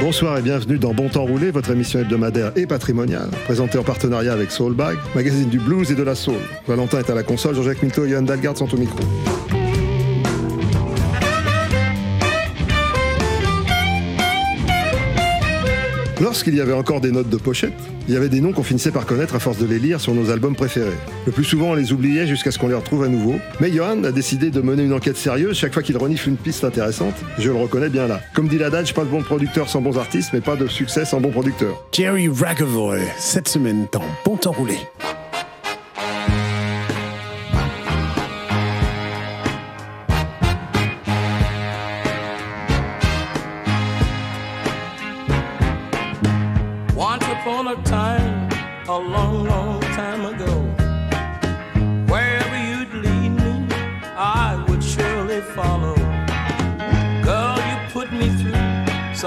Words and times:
Bonsoir 0.00 0.36
et 0.36 0.42
bienvenue 0.42 0.78
dans 0.78 0.92
Bon 0.92 1.08
Temps 1.08 1.24
Roulé, 1.24 1.50
votre 1.50 1.70
émission 1.70 1.98
hebdomadaire 1.98 2.52
et 2.54 2.66
patrimoniale, 2.66 3.30
présentée 3.44 3.78
en 3.78 3.82
partenariat 3.82 4.34
avec 4.34 4.50
Soulbag, 4.50 4.98
magazine 5.14 5.48
du 5.48 5.58
blues 5.58 5.90
et 5.90 5.94
de 5.94 6.02
la 6.02 6.14
soul. 6.14 6.34
Valentin 6.68 6.98
est 6.98 7.08
à 7.08 7.14
la 7.14 7.22
console, 7.22 7.54
Jean-Jacques 7.54 7.82
Minto 7.82 8.04
et 8.04 8.10
Johan 8.10 8.22
Dalgarde 8.22 8.58
sont 8.58 8.72
au 8.72 8.76
micro. 8.76 8.98
Lorsqu'il 16.20 16.54
y 16.54 16.62
avait 16.62 16.72
encore 16.72 17.02
des 17.02 17.10
notes 17.10 17.28
de 17.28 17.36
pochette, 17.36 17.74
il 18.08 18.14
y 18.14 18.16
avait 18.16 18.30
des 18.30 18.40
noms 18.40 18.52
qu'on 18.52 18.62
finissait 18.62 18.90
par 18.90 19.04
connaître 19.04 19.34
à 19.34 19.38
force 19.38 19.58
de 19.58 19.66
les 19.66 19.78
lire 19.78 20.00
sur 20.00 20.14
nos 20.14 20.30
albums 20.30 20.56
préférés. 20.56 20.96
Le 21.26 21.32
plus 21.32 21.44
souvent, 21.44 21.72
on 21.72 21.74
les 21.74 21.92
oubliait 21.92 22.26
jusqu'à 22.26 22.50
ce 22.50 22.58
qu'on 22.58 22.68
les 22.68 22.74
retrouve 22.74 23.04
à 23.04 23.08
nouveau. 23.08 23.34
Mais 23.60 23.70
Johan 23.70 24.02
a 24.04 24.12
décidé 24.12 24.50
de 24.50 24.60
mener 24.62 24.82
une 24.84 24.94
enquête 24.94 25.18
sérieuse 25.18 25.58
chaque 25.58 25.74
fois 25.74 25.82
qu'il 25.82 25.98
renifle 25.98 26.30
une 26.30 26.38
piste 26.38 26.64
intéressante. 26.64 27.14
Je 27.38 27.50
le 27.50 27.56
reconnais 27.56 27.90
bien 27.90 28.06
là. 28.06 28.20
Comme 28.34 28.48
dit 28.48 28.56
l'adage, 28.58 28.94
pas 28.94 29.04
de 29.04 29.10
bons 29.10 29.22
producteurs 29.22 29.68
sans 29.68 29.82
bons 29.82 29.98
artistes, 29.98 30.30
mais 30.32 30.40
pas 30.40 30.56
de 30.56 30.66
succès 30.66 31.04
sans 31.04 31.20
bons 31.20 31.32
producteurs. 31.32 31.86
Jerry 31.92 32.28
Ragavoy, 32.28 33.00
cette 33.18 33.48
semaine 33.48 33.86
dans 33.92 34.04
Bon 34.24 34.36
Temps 34.36 34.52
Roulé. 34.52 34.78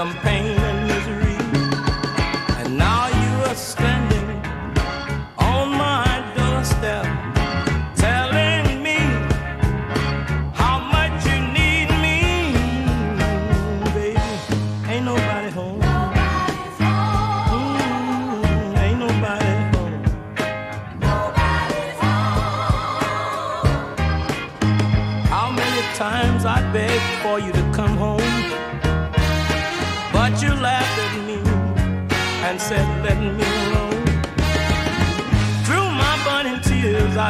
Some 0.00 0.14
pain 0.22 0.39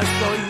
estoy 0.03 0.50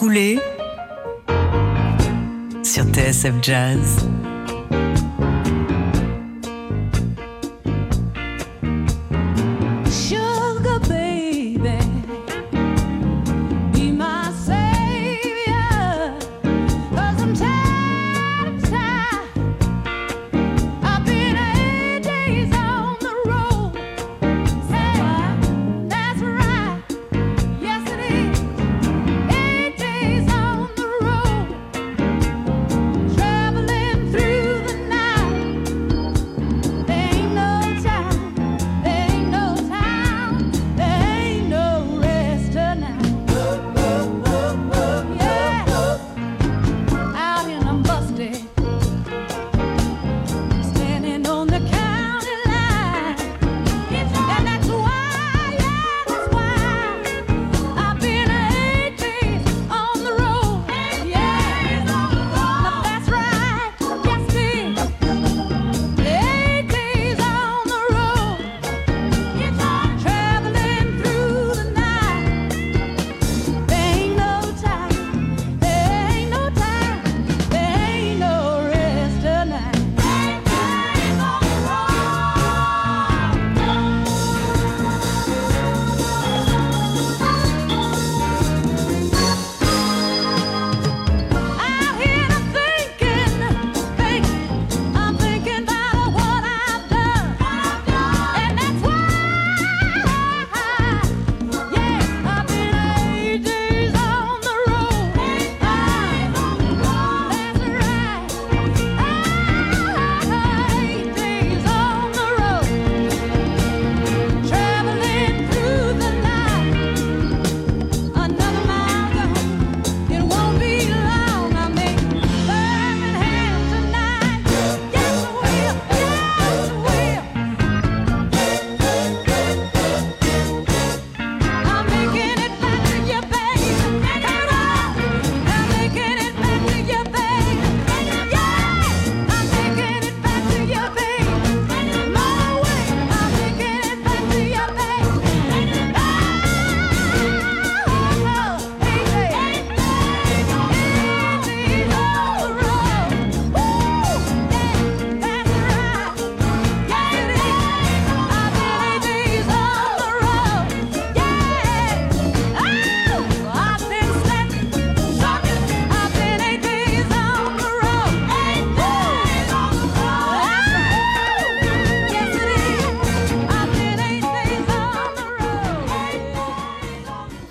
roulé 0.00 0.38
sur 2.62 2.84
TSF 2.84 3.34
Jazz. 3.42 4.08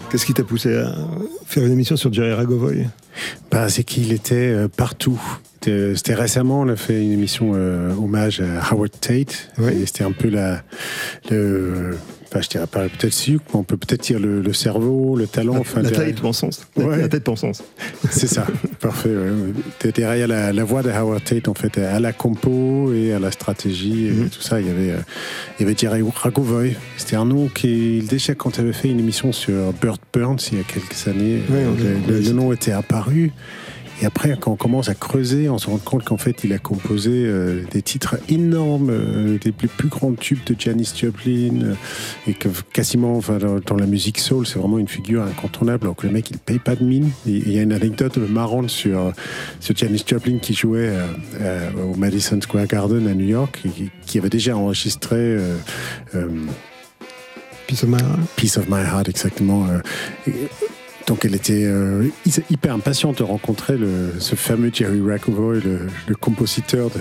Qu'est-ce 0.10 0.26
qui 0.26 0.34
t'a 0.34 0.44
poussé 0.44 0.76
à 0.76 0.96
faire 1.46 1.64
une 1.64 1.72
émission 1.72 1.96
sur 1.96 2.12
Jerry 2.12 2.34
Ragovoy? 2.34 2.88
Bah, 3.52 3.70
c'est 3.70 3.84
qu'il 3.84 4.12
était 4.12 4.36
euh, 4.36 4.68
partout. 4.68 5.22
C'était 5.62 6.14
récemment, 6.16 6.62
on 6.62 6.70
a 6.70 6.76
fait 6.76 7.02
une 7.02 7.12
émission 7.12 7.52
euh, 7.56 7.92
hommage 7.94 8.42
à 8.42 8.74
Howard 8.74 8.92
Tate. 9.00 9.50
Oui. 9.58 9.72
Et 9.82 9.86
c'était 9.86 10.04
un 10.04 10.12
peu 10.14 10.30
la, 10.30 10.64
le, 11.30 11.98
enfin, 12.28 12.42
je 12.42 12.48
dirais 12.50 12.68
pas 12.68 12.84
peut-être 12.88 13.28
mais 13.30 13.38
on 13.54 13.64
peut 13.64 13.76
peut-être 13.78 14.02
dire 14.02 14.20
le, 14.20 14.42
le 14.42 14.54
cerveau, 14.54 15.16
le 15.18 15.28
talent. 15.28 15.58
enfin, 15.58 15.82
La 15.82 15.90
derrière- 15.90 16.08
tête 16.16 16.22
pensance. 16.22 16.66
La, 16.78 16.86
Ouais. 16.86 16.98
la 16.98 17.08
tête 17.10 17.24
pensance. 17.24 17.62
C'est 18.10 18.28
ça, 18.28 18.48
parfait. 18.80 19.10
ouais. 19.10 19.92
Derrière 19.92 20.28
la, 20.28 20.54
la 20.54 20.64
voix 20.64 20.82
de 20.82 20.90
Howard 20.92 21.24
Tate, 21.24 21.48
en 21.50 21.54
fait, 21.54 21.78
à 21.78 22.00
la 22.00 22.14
compo 22.14 22.94
et 22.94 23.14
à 23.14 23.20
la 23.20 23.32
stratégie 23.32 24.08
et 24.08 24.12
Mhm. 24.12 24.30
tout 24.30 24.42
ça, 24.42 24.62
il 24.62 24.68
y 24.68 24.70
avait, 24.70 24.92
euh, 24.92 24.98
il 25.60 25.64
y 25.64 25.66
avait 25.70 25.78
Jerry 25.78 26.02
Ragovoy. 26.16 26.76
C'était 26.98 27.16
un 27.18 27.26
nom 27.26 27.48
qui, 27.48 28.02
déjà, 28.10 28.34
quand 28.34 28.52
tu 28.52 28.62
avais 28.62 28.74
fait 28.74 28.90
une 28.90 29.00
émission 29.00 29.32
sur 29.34 29.74
Burt 29.74 30.02
Burns 30.14 30.38
il 30.52 30.58
y 30.60 30.62
a 30.62 30.64
quelques 30.64 31.08
années, 31.08 31.42
Ouais, 31.50 31.66
euh, 31.66 32.22
le 32.22 32.32
nom 32.32 32.54
était 32.54 32.72
apparu. 32.72 33.32
Et 34.01 34.06
après, 34.06 34.36
quand 34.40 34.51
on 34.51 34.56
commence 34.56 34.88
à 34.88 34.96
creuser, 34.96 35.50
on 35.50 35.57
se 35.57 35.68
rend 35.69 35.78
compte 35.78 36.06
qu'en 36.06 36.18
fait, 36.18 36.44
il 36.46 36.54
a 36.54 36.57
composé 36.57 37.12
euh, 37.13 37.63
des 37.72 37.81
titres 37.81 38.18
énormes, 38.30 38.90
euh, 38.92 39.38
des 39.38 39.51
plus, 39.51 39.68
plus 39.68 39.90
grands 39.90 40.13
tubes 40.13 40.44
de 40.46 40.56
Janis 40.57 40.94
Joplin, 40.96 41.62
euh, 41.63 41.74
et 42.28 42.34
que 42.34 42.48
quasiment, 42.72 43.18
enfin, 43.18 43.38
dans, 43.38 43.60
dans 43.60 43.75
la 43.75 43.86
musique 43.86 44.19
soul, 44.19 44.48
c'est 44.48 44.57
vraiment 44.57 44.80
une 44.80 44.88
figure 44.88 45.24
incontournable. 45.24 45.94
Que 45.96 46.07
le 46.07 46.13
mec, 46.13 46.31
il 46.31 46.38
paye 46.38 46.60
pas 46.60 46.75
de 46.75 46.84
mine. 46.84 47.10
Il 47.25 47.51
y 47.51 47.60
a 47.60 47.62
une 47.62 47.74
anecdote 47.74 48.18
marrante 48.18 48.69
sur, 48.69 49.12
sur 49.60 49.75
Janis 49.75 50.04
Joplin 50.07 50.38
qui 50.38 50.54
jouait 50.54 50.94
euh, 51.42 51.69
au 51.92 51.95
Madison 51.95 52.40
Square 52.40 52.68
Garden 52.68 53.06
à 53.07 53.13
New 53.13 53.28
York, 53.28 53.60
et 53.66 53.90
qui, 54.06 54.18
avait 54.18 54.30
déjà 54.30 54.56
enregistré. 54.56 55.38
Peace 57.68 57.84
of 57.84 57.90
my 57.90 57.98
heart. 57.98 58.36
Piece 58.38 58.57
of 58.57 58.69
My 58.69 58.81
Heart, 58.81 59.10
exactement. 59.10 59.68
et, 60.25 60.31
donc 61.10 61.26
elle 61.26 61.36
était 61.36 61.66
euh, 61.66 62.08
hy- 62.26 62.44
hyper 62.50 62.74
impatiente 62.74 63.18
de 63.18 63.24
rencontrer 63.24 63.78
le, 63.78 64.14
ce 64.20 64.36
fameux 64.36 64.72
Jerry 64.74 65.02
Rakovoy, 65.02 65.60
le, 65.60 65.80
le 66.08 66.16
compositeur. 66.16 66.90
De, 66.92 67.00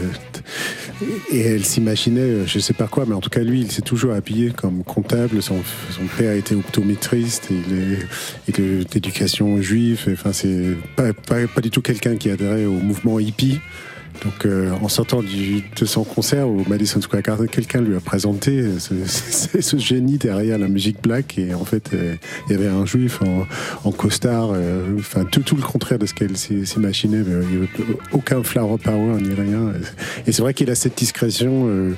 et 1.30 1.40
elle 1.40 1.64
s'imaginait, 1.64 2.20
euh, 2.22 2.46
je 2.46 2.58
sais 2.58 2.72
pas 2.72 2.86
quoi, 2.88 3.04
mais 3.06 3.14
en 3.14 3.20
tout 3.20 3.30
cas 3.30 3.42
lui, 3.42 3.60
il 3.60 3.70
s'est 3.70 3.82
toujours 3.82 4.14
habillé 4.14 4.50
comme 4.50 4.82
comptable. 4.82 5.42
Son, 5.42 5.58
son 5.90 6.06
père 6.16 6.32
était 6.32 6.54
optométriste, 6.56 7.50
et 7.50 7.54
il 7.54 7.78
est, 7.78 7.98
il 8.48 8.64
est 8.64 8.92
d'éducation 8.94 9.60
juive. 9.62 10.06
Enfin, 10.10 10.32
c'est 10.32 10.74
pas, 10.96 11.12
pas, 11.12 11.46
pas 11.46 11.60
du 11.60 11.70
tout 11.70 11.82
quelqu'un 11.82 12.16
qui 12.16 12.30
adhérait 12.30 12.64
au 12.64 12.72
mouvement 12.72 13.20
hippie. 13.20 13.60
Donc, 14.24 14.46
euh, 14.46 14.72
en 14.82 14.88
sortant 14.88 15.22
du- 15.22 15.62
de 15.78 15.84
son 15.86 16.02
concert 16.02 16.48
au 16.48 16.64
Madison 16.68 17.00
Square 17.00 17.22
Garden, 17.22 17.46
quelqu'un 17.48 17.80
lui 17.80 17.94
a 17.94 18.00
présenté 18.00 18.60
euh, 18.60 18.78
ce, 18.78 18.94
ce- 19.06 19.60
ce 19.60 19.76
génie 19.78 20.18
derrière 20.18 20.58
la 20.58 20.66
musique 20.68 21.00
black. 21.02 21.38
Et 21.38 21.54
en 21.54 21.64
fait, 21.64 21.90
euh, 21.94 22.14
il 22.48 22.52
y 22.52 22.54
avait 22.56 22.66
un 22.68 22.84
juif 22.84 23.20
en, 23.22 23.46
en 23.88 23.92
costard. 23.92 24.50
euh, 24.52 24.96
Enfin, 24.98 25.24
tout, 25.24 25.42
tout 25.42 25.54
le 25.56 25.62
contraire 25.62 25.98
de 26.00 26.06
ce 26.06 26.14
qu'elle 26.14 26.36
s'imaginait. 26.36 27.18
mais 27.24 27.44
Il 27.44 27.48
n'y 27.50 27.56
avait 27.58 27.68
aucun 28.12 28.42
flower 28.42 28.78
power 28.82 29.20
ni 29.22 29.34
rien. 29.34 29.72
Et 30.26 30.32
c'est 30.32 30.42
vrai 30.42 30.52
qu'il 30.54 30.68
a 30.70 30.74
cette 30.74 30.98
discrétion. 30.98 31.66
euh, 31.68 31.92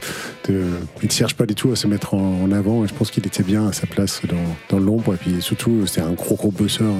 de, 0.49 0.63
il 1.03 1.07
ne 1.07 1.13
cherche 1.13 1.35
pas 1.35 1.47
du 1.47 1.55
tout 1.55 1.73
à 1.73 1.77
se 1.77 1.87
mettre 1.87 2.15
en, 2.15 2.43
en 2.43 2.53
avant. 2.53 2.85
Et 2.85 2.89
je 2.89 2.95
pense 2.95 3.11
qu'il 3.11 3.27
était 3.27 3.43
bien 3.43 3.67
à 3.69 3.73
sa 3.73 3.87
place 3.87 4.21
dans, 4.29 4.77
dans 4.77 4.85
l'ombre. 4.85 5.15
Et 5.15 5.17
puis 5.17 5.41
surtout, 5.41 5.87
c'était 5.87 6.03
un 6.03 6.13
gros, 6.13 6.35
gros 6.37 6.51
bosseur. 6.51 6.93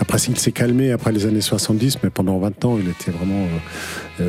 Après, 0.00 0.18
il 0.18 0.36
s'est 0.38 0.52
calmé 0.52 0.92
après 0.92 1.12
les 1.12 1.26
années 1.26 1.40
70, 1.42 1.98
mais 2.02 2.10
pendant 2.10 2.38
20 2.38 2.64
ans, 2.64 2.78
il 2.82 2.88
était 2.88 3.10
vraiment. 3.10 3.46
euh, 4.20 4.24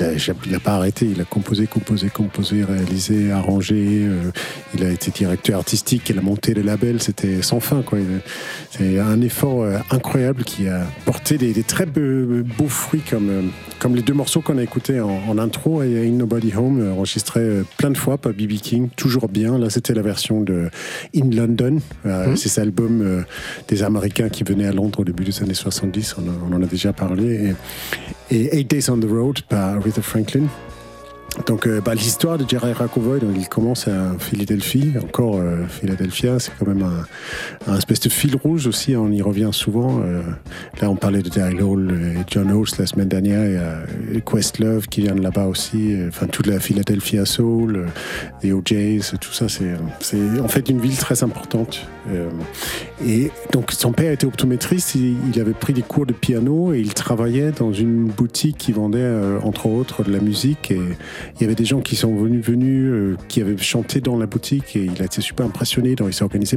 euh, 0.00 0.16
il 0.46 0.52
n'a 0.52 0.60
pas 0.60 0.74
arrêté. 0.74 1.06
Il 1.10 1.20
a 1.20 1.24
composé, 1.24 1.66
composé, 1.66 2.08
composé, 2.08 2.64
réalisé, 2.64 3.30
arrangé. 3.30 4.02
euh, 4.04 4.30
il 4.74 4.84
a 4.84 4.90
été 4.90 5.10
directeur 5.12 5.58
artistique. 5.58 6.08
Il 6.10 6.18
a 6.18 6.22
monté 6.22 6.54
le 6.54 6.62
label. 6.62 7.00
C'était 7.00 7.40
sans 7.42 7.60
fin. 7.60 7.82
quoi. 7.82 7.98
C'est 8.70 8.98
un 8.98 9.20
effort 9.20 9.64
incroyable 9.90 10.44
qui 10.44 10.66
a 10.68 10.82
porté 11.04 11.38
des, 11.38 11.52
des 11.52 11.62
très 11.62 11.86
be- 11.86 12.42
beaux 12.42 12.68
fruits 12.68 13.02
comme, 13.08 13.50
comme 13.78 13.94
les 13.94 14.02
deux 14.02 14.14
morceaux 14.14 14.40
qu'on 14.40 14.58
a 14.58 14.62
écoutés 14.62 15.00
en, 15.00 15.20
en 15.28 15.38
intro. 15.38 15.82
Et 15.82 16.06
Ain't 16.06 16.16
Nobody 16.16 16.52
Home, 16.56 16.92
enregistré 16.92 17.62
plein 17.78 17.90
de 17.90 17.96
fois 17.98 18.18
par 18.18 18.32
B.B. 18.32 18.54
King, 18.60 18.88
toujours 18.96 19.28
bien. 19.28 19.56
Là, 19.58 19.70
c'était 19.70 19.94
la 19.94 20.02
version 20.02 20.40
de 20.40 20.68
In 21.16 21.30
London. 21.30 21.78
Euh, 22.06 22.34
C'est 22.36 22.48
cet 22.48 22.58
album 22.64 23.24
des 23.68 23.82
Américains 23.82 24.28
qui 24.28 24.42
venaient 24.44 24.66
à 24.66 24.72
Londres 24.72 25.04
début 25.12 25.30
des 25.30 25.42
années 25.42 25.54
70. 25.54 26.16
On, 26.18 26.52
en- 26.54 26.62
a 26.62 26.66
déjà 26.66 26.92
parlé. 26.92 27.54
Et, 28.30 28.36
et 28.36 28.58
Eight 28.58 28.70
Days 28.70 28.90
on 28.90 28.98
the 28.98 29.08
Road 29.08 29.42
par 29.48 29.76
Aretha 29.76 30.02
Franklin. 30.02 30.44
Donc, 31.46 31.66
euh, 31.66 31.80
bah, 31.80 31.94
l'histoire 31.94 32.36
de 32.36 32.44
Jerry 32.46 32.74
Rakovoy, 32.74 33.18
donc, 33.18 33.30
il 33.38 33.48
commence 33.48 33.88
à 33.88 34.12
Philadelphie. 34.18 34.92
Encore 35.02 35.36
euh, 35.36 35.64
Philadelphia, 35.66 36.38
c'est 36.38 36.52
quand 36.58 36.66
même 36.66 36.86
un, 37.66 37.76
espèce 37.78 38.00
de 38.00 38.10
fil 38.10 38.36
rouge 38.36 38.66
aussi. 38.66 38.94
On 38.96 39.10
y 39.10 39.22
revient 39.22 39.48
souvent. 39.50 40.02
Euh, 40.04 40.20
là, 40.82 40.90
on 40.90 40.96
parlait 40.96 41.22
de 41.22 41.30
Daryl 41.30 41.62
Hall 41.62 41.90
et 41.90 42.18
John 42.30 42.50
Holmes 42.52 42.66
la 42.78 42.84
semaine 42.84 43.08
dernière. 43.08 43.46
Il 44.10 44.14
y 44.14 44.18
a 44.18 44.20
Questlove 44.20 44.88
qui 44.88 45.00
vient 45.00 45.14
de 45.14 45.22
là-bas 45.22 45.46
aussi. 45.46 45.94
Euh, 45.94 46.08
Enfin, 46.08 46.26
toute 46.26 46.46
la 46.48 46.60
Philadelphia 46.60 47.24
Soul, 47.24 47.76
euh, 47.76 47.86
les 48.42 48.52
OJs, 48.52 49.16
tout 49.18 49.32
ça. 49.32 49.46
C'est 49.48 49.72
en 50.38 50.48
fait 50.48 50.68
une 50.68 50.80
ville 50.80 50.98
très 50.98 51.22
importante. 51.22 51.86
Euh, 52.10 52.30
et 53.04 53.30
donc, 53.52 53.72
son 53.72 53.92
père 53.92 54.12
était 54.12 54.26
optométriste. 54.26 54.94
Il, 54.94 55.40
avait 55.40 55.52
pris 55.52 55.72
des 55.72 55.82
cours 55.82 56.06
de 56.06 56.12
piano 56.12 56.72
et 56.72 56.80
il 56.80 56.94
travaillait 56.94 57.52
dans 57.52 57.72
une 57.72 58.06
boutique 58.06 58.58
qui 58.58 58.72
vendait, 58.72 58.98
euh, 59.00 59.38
entre 59.42 59.66
autres, 59.66 60.04
de 60.04 60.12
la 60.12 60.20
musique. 60.20 60.70
Et 60.70 60.80
il 61.36 61.40
y 61.40 61.44
avait 61.44 61.54
des 61.54 61.64
gens 61.64 61.80
qui 61.80 61.96
sont 61.96 62.14
venus, 62.14 62.44
venus 62.44 62.90
euh, 62.92 63.16
qui 63.28 63.40
avaient 63.40 63.56
chanté 63.56 64.00
dans 64.00 64.16
la 64.16 64.26
boutique 64.26 64.76
et 64.76 64.84
il 64.84 65.02
a 65.02 65.06
été 65.06 65.20
super 65.20 65.46
impressionné. 65.46 65.94
Donc, 65.94 66.08
il 66.08 66.14
s'est 66.14 66.24
organisé 66.24 66.56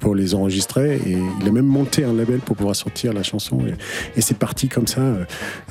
pour 0.00 0.14
les 0.14 0.34
enregistrer 0.34 0.96
et 1.06 1.18
il 1.40 1.48
a 1.48 1.52
même 1.52 1.66
monté 1.66 2.04
un 2.04 2.12
label 2.12 2.38
pour 2.38 2.56
pouvoir 2.56 2.76
sortir 2.76 3.12
la 3.12 3.22
chanson. 3.22 3.60
Et, 4.16 4.20
c'est 4.20 4.38
parti 4.38 4.68
comme 4.68 4.86
ça. 4.86 5.02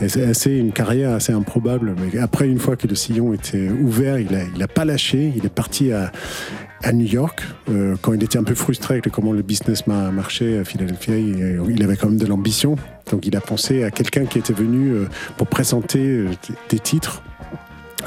C'est 0.07 0.57
une 0.57 0.73
carrière 0.73 1.11
assez 1.11 1.31
improbable. 1.31 1.95
Mais 1.97 2.19
après, 2.19 2.47
une 2.49 2.59
fois 2.59 2.75
que 2.75 2.85
le 2.85 2.95
sillon 2.95 3.33
était 3.33 3.69
ouvert, 3.69 4.19
il 4.19 4.35
a, 4.35 4.41
il 4.53 4.61
a 4.61 4.67
pas 4.67 4.83
lâché. 4.83 5.31
Il 5.35 5.45
est 5.45 5.53
parti 5.53 5.93
à 5.93 6.11
à 6.83 6.93
New 6.93 7.05
York, 7.05 7.41
euh, 7.69 7.95
quand 8.01 8.13
il 8.13 8.23
était 8.23 8.37
un 8.39 8.43
peu 8.43 8.55
frustré 8.55 8.95
avec 8.95 9.09
comment 9.11 9.33
le 9.33 9.41
business 9.43 9.85
ma- 9.87 10.11
marchait 10.11 10.57
à 10.57 10.63
Philadelphia, 10.63 11.15
il, 11.17 11.59
il 11.69 11.83
avait 11.83 11.95
quand 11.95 12.07
même 12.09 12.17
de 12.17 12.25
l'ambition. 12.25 12.75
Donc 13.11 13.27
il 13.27 13.35
a 13.35 13.41
pensé 13.41 13.83
à 13.83 13.91
quelqu'un 13.91 14.25
qui 14.25 14.39
était 14.39 14.53
venu 14.53 14.89
euh, 14.91 15.05
pour 15.37 15.47
présenter 15.47 15.99
euh, 15.99 16.27
des 16.69 16.79
titres 16.79 17.21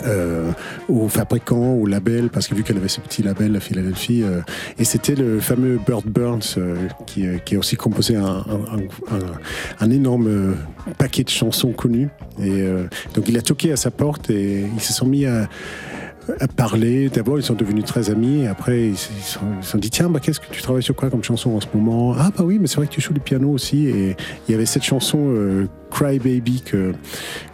euh, 0.05 0.51
aux 0.89 1.09
fabricants, 1.09 1.75
aux 1.75 1.87
labels, 1.87 2.29
parce 2.29 2.49
que 2.49 2.55
vu 2.57 2.65
qu'elle 2.65 2.79
avait 2.79 2.89
ce 2.89 3.01
petit 3.01 3.23
label 3.23 3.55
à 3.55 3.61
Philadelphie, 3.61 4.25
euh, 4.25 4.41
et 4.77 4.85
c'était 4.85 5.15
le 5.15 5.39
fameux 5.39 5.79
Burt 5.87 6.05
Burns 6.07 6.41
euh, 6.59 6.75
qui, 7.07 7.27
euh, 7.29 7.39
qui 7.39 7.55
a 7.55 7.61
aussi 7.61 7.77
composé 7.77 8.17
un, 8.17 8.25
un- 8.25 8.77
un- 9.13 9.85
un- 9.87 9.91
énorme 9.91 10.27
euh, 10.27 10.53
paquet 10.99 11.23
de 11.23 11.29
chansons 11.31 11.71
connues. 11.73 12.09
Et 12.41 12.63
euh, 12.63 12.85
donc 13.15 13.29
il 13.29 13.39
a 13.39 13.43
toqué 13.43 13.71
à 13.71 13.77
sa 13.77 13.93
porte 13.93 14.31
et 14.31 14.65
ils 14.75 14.81
se 14.83 14.93
sont 14.93 15.07
mis 15.07 15.27
à 15.27 15.49
parler. 16.57 17.09
D'abord, 17.09 17.39
ils 17.39 17.43
sont 17.43 17.55
devenus 17.55 17.85
très 17.85 18.11
amis. 18.11 18.43
Et 18.43 18.47
après, 18.47 18.89
ils 18.89 18.97
se 18.97 19.11
sont, 19.63 19.79
dit 19.79 19.91
Tiens, 19.91 20.09
bah, 20.09 20.21
qu'est-ce 20.21 20.41
que 20.41 20.51
tu 20.51 20.63
travailles 20.63 20.83
sur 20.83 20.95
quoi 20.95 21.11
comme 21.11 21.25
chanson 21.25 21.51
en 21.51 21.61
ce 21.61 21.67
moment? 21.75 22.15
Ah, 22.19 22.31
bah 22.37 22.45
oui, 22.45 22.59
mais 22.61 22.67
c'est 22.67 22.77
vrai 22.77 22.87
que 22.87 22.93
tu 22.93 23.01
joues 23.01 23.13
du 23.13 23.21
piano 23.21 23.51
aussi. 23.51 23.87
Et 23.87 24.17
il 24.49 24.53
y 24.53 24.55
avait 24.55 24.67
cette 24.67 24.83
chanson 24.83 25.19
euh, 25.21 25.67
Cry 25.91 26.19
Baby 26.19 26.63
que, 26.65 26.93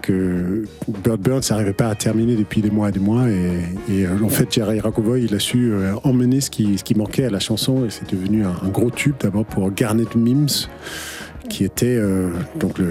que 0.02 0.64
Bird 0.88 1.20
Burns 1.20 1.42
n'arrivait 1.50 1.72
pas 1.72 1.88
à 1.88 1.94
terminer 1.94 2.36
depuis 2.36 2.62
des 2.62 2.70
mois 2.70 2.88
et 2.88 2.92
des 2.92 3.00
mois. 3.00 3.28
Et, 3.28 4.06
euh, 4.06 4.22
en 4.22 4.28
fait, 4.28 4.52
Jerry 4.52 4.80
Rakovoy, 4.80 5.24
il 5.24 5.34
a 5.34 5.38
su 5.38 5.72
euh, 5.72 5.94
emmener 6.04 6.40
ce 6.40 6.50
qui, 6.50 6.78
ce 6.78 6.84
qui 6.84 6.94
manquait 6.94 7.24
à 7.24 7.30
la 7.30 7.40
chanson. 7.40 7.84
Et 7.84 7.90
c'est 7.90 8.10
devenu 8.10 8.44
un, 8.44 8.68
gros 8.68 8.90
tube 8.90 9.14
d'abord 9.20 9.44
pour 9.44 9.70
Garnet 9.72 10.04
Mims, 10.14 10.68
qui 11.48 11.64
était 11.64 12.00
donc 12.58 12.78
le 12.78 12.90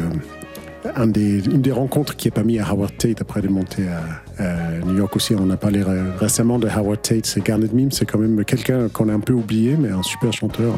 un 0.95 1.07
des, 1.07 1.45
une 1.45 1.61
des 1.61 1.71
rencontres 1.71 2.15
qui 2.15 2.27
est 2.27 2.31
pas 2.31 2.43
mis 2.43 2.59
à 2.59 2.67
Howard 2.67 2.95
Tate 2.97 3.21
après 3.21 3.41
de 3.41 3.47
monter 3.47 3.83
à, 3.87 4.43
à 4.43 4.85
New 4.85 4.95
York 4.97 5.15
aussi. 5.15 5.33
On 5.35 5.49
a 5.49 5.57
parlé 5.57 5.83
ré- 5.83 5.99
récemment 6.17 6.57
de 6.59 6.67
Howard 6.67 7.01
Tate. 7.01 7.25
C'est 7.25 7.43
Garnet 7.43 7.67
Mims, 7.73 7.91
c'est 7.91 8.05
quand 8.05 8.17
même 8.19 8.43
quelqu'un 8.45 8.87
qu'on 8.89 9.09
a 9.09 9.13
un 9.13 9.19
peu 9.19 9.33
oublié, 9.33 9.75
mais 9.77 9.89
un 9.89 10.03
super 10.03 10.31
chanteur. 10.33 10.73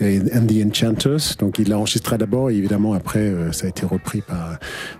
Et 0.00 0.20
And 0.34 0.46
the 0.46 0.66
Enchanters. 0.66 1.36
Donc 1.38 1.58
il 1.58 1.68
l'a 1.68 1.78
enregistré 1.78 2.18
d'abord 2.18 2.50
et 2.50 2.54
évidemment 2.56 2.92
après 2.94 3.20
euh, 3.20 3.52
ça 3.52 3.66
a 3.66 3.68
été 3.70 3.86
repris 3.86 4.20
par, 4.20 4.58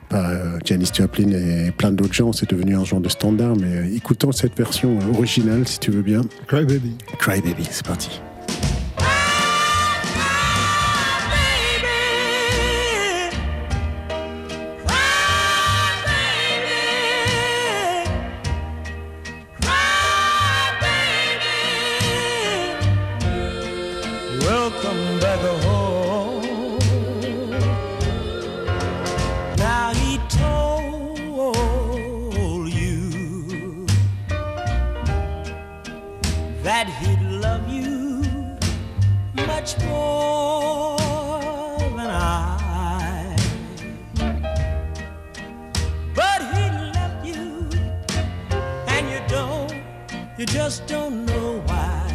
par 0.09 0.29
euh, 0.31 0.59
Janis 0.65 0.89
Joplin 0.95 1.31
et 1.31 1.71
plein 1.71 1.93
d'autres 1.93 2.15
gens. 2.15 2.33
C'est 2.33 2.49
devenu 2.51 2.77
un 2.77 2.85
genre 2.85 3.01
de 3.01 3.09
standard. 3.09 3.57
Mais 3.57 3.77
euh, 3.77 3.95
écoutons 3.97 4.33
cette 4.33 4.57
version 4.57 4.99
originale 5.15 5.67
si 5.69 5.79
tu 5.79 5.91
veux 5.91 6.03
bien. 6.03 6.23
Cry 6.47 6.65
Baby. 6.65 6.97
Cry 7.19 7.41
Baby, 7.41 7.65
c'est 7.71 7.87
parti. 7.87 8.21
you 50.45 50.53
just 50.53 50.87
don't 50.87 51.25
know 51.25 51.63
why. 51.65 52.07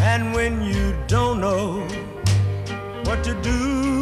And 0.00 0.34
when 0.34 0.60
you 0.60 0.96
don't 1.06 1.40
know 1.40 1.86
what 3.04 3.22
to 3.22 3.34
do, 3.40 3.93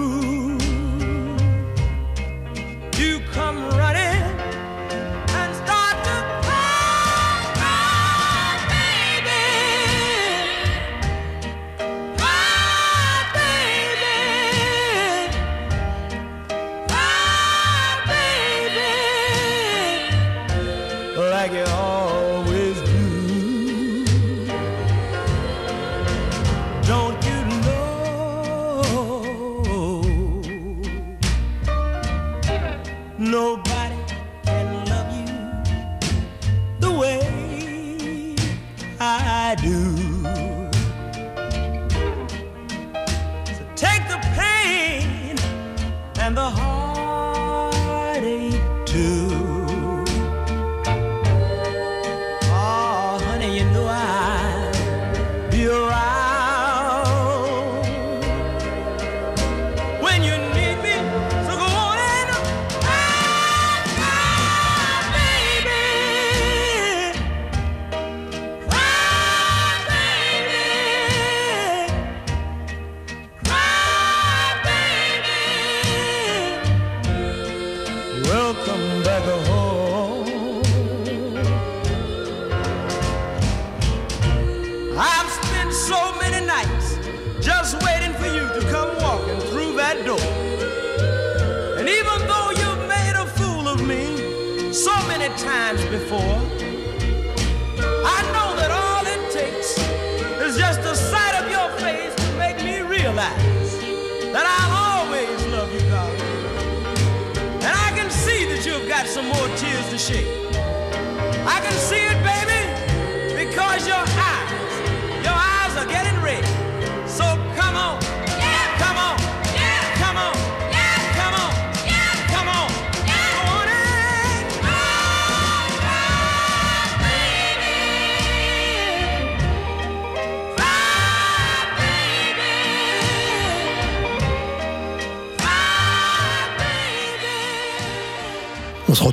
before. 96.02 96.51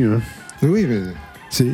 Hein 0.04 0.22
Oui, 0.64 0.86
mais 0.88 1.02
c'est 1.50 1.68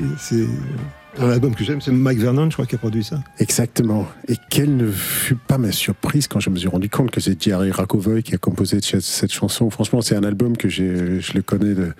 un 1.19 1.29
album 1.31 1.55
que 1.55 1.63
j'aime. 1.63 1.81
C'est 1.81 1.91
Mike 1.91 2.19
Vernon, 2.19 2.47
je 2.49 2.53
crois, 2.55 2.65
qui 2.65 2.75
a 2.75 2.77
produit 2.77 3.03
ça. 3.03 3.23
Exactement. 3.39 4.07
Et 4.27 4.35
quelle 4.49 4.75
ne 4.77 4.89
fut 4.91 5.35
pas 5.35 5.57
ma 5.57 5.71
surprise 5.71 6.27
quand 6.27 6.39
je 6.39 6.49
me 6.49 6.57
suis 6.57 6.67
rendu 6.67 6.89
compte 6.89 7.11
que 7.11 7.19
c'est 7.19 7.41
Jerry 7.41 7.71
Rakovoy 7.71 8.21
qui 8.23 8.35
a 8.35 8.37
composé 8.37 8.79
cette 8.81 9.31
chanson. 9.33 9.69
Franchement, 9.69 10.01
c'est 10.01 10.15
un 10.15 10.23
album 10.23 10.55
que 10.57 10.69
je 10.69 11.33
le 11.33 11.41
connais 11.41 11.73
de, 11.73 11.91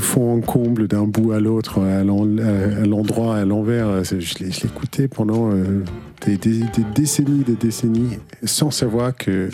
fond 0.00 0.34
en 0.36 0.40
comble, 0.40 0.88
d'un 0.88 1.04
bout 1.04 1.32
à 1.32 1.40
l'autre, 1.40 1.80
à 1.82 2.04
l'en- 2.04 2.24
à 2.38 2.86
l'endroit, 2.86 3.36
à 3.36 3.44
l'envers. 3.44 4.04
C'est- 4.04 4.20
Je 4.20 4.38
l'ai 4.38 4.50
je 4.52 4.60
l'ai 4.60 4.66
écouté 4.66 5.08
pendant 5.08 5.50
euh, 5.52 5.82
des, 6.26 6.36
des- 6.36 6.60
des 6.60 6.84
décennies, 6.94 7.44
des 7.44 7.56
décennies, 7.56 8.18
sans 8.44 8.70
savoir 8.70 9.16
que 9.16 9.48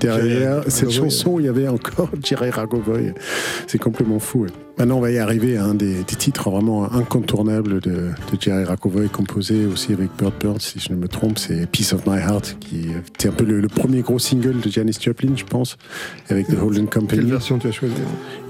derrière 0.00 0.62
cette 0.68 0.90
chanson, 0.90 1.38
il 1.38 1.46
y 1.46 1.48
avait 1.48 1.68
encore 1.68 2.10
Jerry 2.22 2.50
Rakovoy. 2.50 3.14
C'est 3.66 3.78
complètement 3.78 4.18
fou. 4.18 4.44
ouais. 4.44 4.65
Maintenant, 4.78 4.98
on 4.98 5.00
va 5.00 5.10
y 5.10 5.18
arriver 5.18 5.56
à 5.56 5.64
un 5.64 5.74
des, 5.74 5.94
des 6.04 6.16
titres 6.16 6.50
vraiment 6.50 6.92
incontournables 6.92 7.80
de, 7.80 7.90
de 7.92 8.12
Jerry 8.38 8.64
Rakovoy, 8.64 9.08
composé 9.08 9.64
aussi 9.64 9.94
avec 9.94 10.10
Bird 10.18 10.34
Bird, 10.38 10.60
si 10.60 10.78
je 10.80 10.92
ne 10.92 10.98
me 10.98 11.08
trompe. 11.08 11.38
C'est 11.38 11.66
Piece 11.66 11.94
of 11.94 12.06
My 12.06 12.18
Heart, 12.18 12.58
qui 12.60 12.88
était 13.08 13.28
un 13.28 13.32
peu 13.32 13.44
le, 13.44 13.60
le 13.60 13.68
premier 13.68 14.02
gros 14.02 14.18
single 14.18 14.60
de 14.60 14.68
Janis 14.70 14.98
Joplin, 15.00 15.32
je 15.34 15.44
pense, 15.44 15.78
avec 16.28 16.46
The 16.48 16.56
Holden 16.60 16.88
Quelle 16.88 17.00
Company. 17.02 17.30
version 17.30 17.58
tu 17.58 17.68
as 17.68 17.72
choisi 17.72 17.94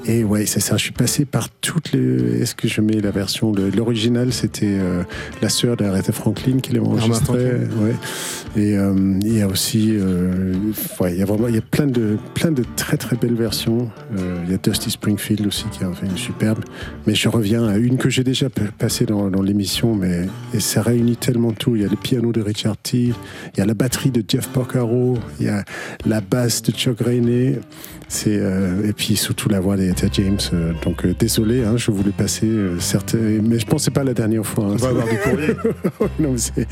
Et 0.07 0.25
ouais, 0.25 0.47
c'est 0.47 0.59
ça. 0.59 0.77
Je 0.77 0.83
suis 0.83 0.93
passé 0.93 1.25
par 1.27 1.49
toutes 1.61 1.93
les. 1.93 2.41
Est-ce 2.43 2.57
que 2.57 2.67
je 2.67 2.81
mets 2.81 3.01
la 3.01 3.12
version 3.12 3.53
de 3.53 3.71
l'original 3.77 4.33
C'était 4.33 4.67
euh, 4.67 5.05
la 5.43 5.49
sœur 5.49 5.77
d'Aretha 5.77 6.12
Franklin 6.12 6.59
qui 6.61 6.73
l'a 6.73 6.83
enregistré. 6.83 7.21
Franklin. 7.23 7.85
Ouais. 7.85 7.95
Et 8.57 8.77
euh, 8.77 8.95
il 9.23 9.37
y 9.37 9.43
a 9.43 9.47
aussi, 9.47 9.91
euh, 9.93 10.55
ouais, 10.99 11.12
il 11.15 11.19
y 11.21 11.23
a 11.23 11.25
vraiment, 11.27 11.47
il 11.47 11.55
y 11.55 11.59
a 11.59 11.62
plein 11.62 11.87
de, 11.87 12.17
plein 12.35 12.51
de 12.51 12.65
très 12.75 12.97
très 12.97 13.15
belles 13.17 13.35
versions. 13.35 13.89
Il 14.45 14.51
y 14.51 14.55
a 14.55 14.59
Dusty 14.59 14.91
Springfield 14.91 15.47
aussi 15.47 15.67
qui 15.71 15.85
a 15.85 15.93
fait 15.93 16.07
une 16.07 16.15
superbe. 16.16 16.64
Mais 17.07 17.14
je 17.14 17.29
reviens 17.29 17.66
à 17.66 17.76
une 17.76 17.96
que 17.98 18.11
j'ai 18.11 18.24
déjà 18.24 18.48
passée 18.79 19.07
dans, 19.07 19.29
dans 19.31 19.42
l'émission, 19.42 19.94
mais 19.94 20.26
et 20.55 20.61
ça 20.61 20.83
réunit 20.83 21.16
tellement 21.16 21.52
tout. 21.52 21.76
Il 21.76 21.83
y 21.83 21.85
a 21.85 21.88
le 21.88 21.96
piano 21.96 22.33
de 22.33 22.40
Richard 22.40 22.76
T, 22.76 22.98
il 22.98 23.14
y 23.59 23.61
a 23.61 23.66
la 23.66 23.74
batterie 23.74 24.11
de 24.11 24.22
Jeff 24.26 24.48
Porcaro, 24.48 25.18
il 25.40 25.46
y 25.46 25.48
a 25.48 25.64
la 26.07 26.20
basse 26.20 26.62
de 26.62 26.72
Chuck 26.72 27.00
Rainey. 27.00 27.59
C'est 28.09 28.38
euh, 28.38 28.87
et 28.88 28.92
puis 28.92 29.16
surtout 29.16 29.48
la 29.48 29.59
voix 29.59 29.76
d'Etta 29.76 30.07
James. 30.12 30.38
euh, 30.52 30.72
donc 30.85 31.05
euh, 31.05 31.12
désolé, 31.18 31.64
hein, 31.64 31.76
je 31.76 31.90
voulais 31.90 32.12
passer 32.12 32.46
euh, 32.46 32.79
certains, 32.79 33.18
mais 33.18 33.59
je 33.59 33.66
c'est 33.79 33.90
pas 33.92 34.05
la 34.05 34.14
dernière 34.14 34.46
fois. 34.46 34.64
hein, 34.66 34.68
On 34.68 34.76
va 34.76 34.79
c'est- 34.79 34.87
avoir 34.87 35.09
du 35.09 35.16
courrier. 35.18 35.55
non, 36.20 36.33
mais 36.33 36.66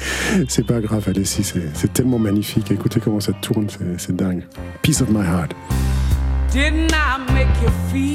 c'est, 0.49 0.65
pas 0.67 0.81
grave, 0.81 1.03
allez, 1.09 1.25
si, 1.25 1.43
c'est, 1.43 1.93
tellement 1.93 2.21
magnifique. 2.21 2.71
Écoutez 2.71 3.01
comment 3.01 3.19
ça 3.21 3.33
tourne, 3.33 3.67
c'est, 3.69 3.85
c'est 4.01 4.15
dingue. 4.17 4.43
Piece 4.83 5.01
of 5.03 5.11
my 5.11 5.25
heart. 5.25 5.53
Didn't 6.53 6.93
I 6.93 7.19
make 7.33 7.49
you 7.63 7.69
feel 7.93 8.14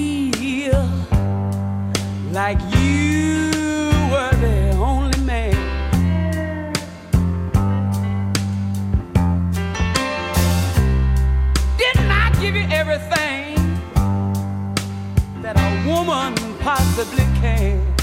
like 2.32 2.60
you 2.76 3.50
were 4.12 4.32
the 4.40 4.76
only 4.78 5.20
man? 5.22 5.54
Didn't 11.78 12.12
I 12.12 12.32
give 12.40 12.56
you 12.56 12.68
everything 12.70 13.56
that 15.42 15.56
a 15.58 15.88
woman 15.88 16.36
possibly 16.60 17.26
can? 17.42 17.99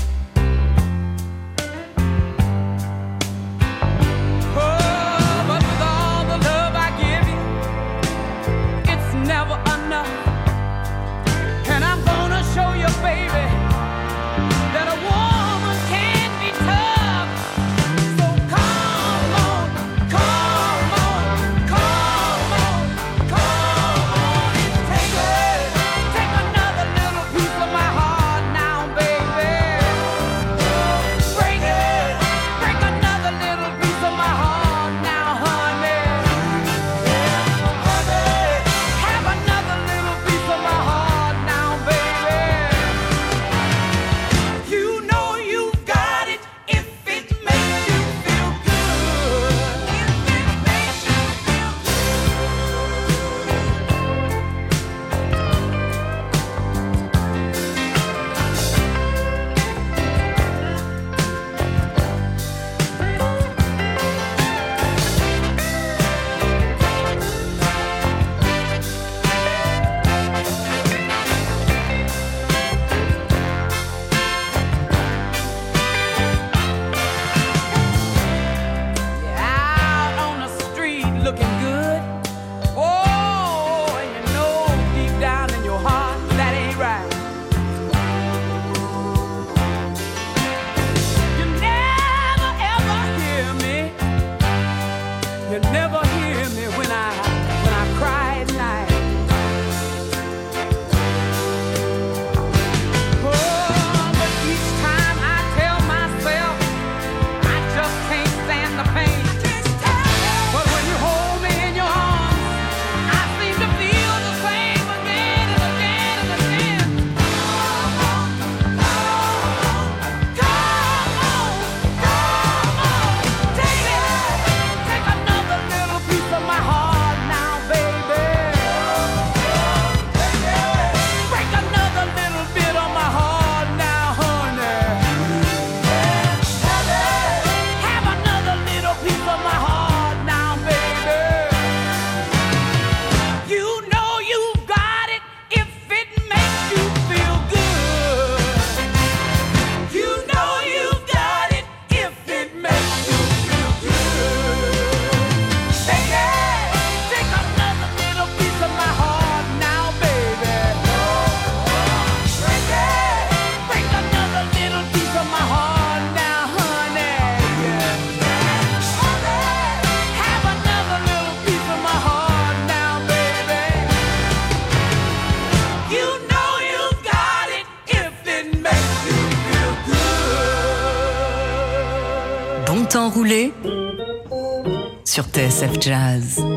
Jazz. 185.87 186.56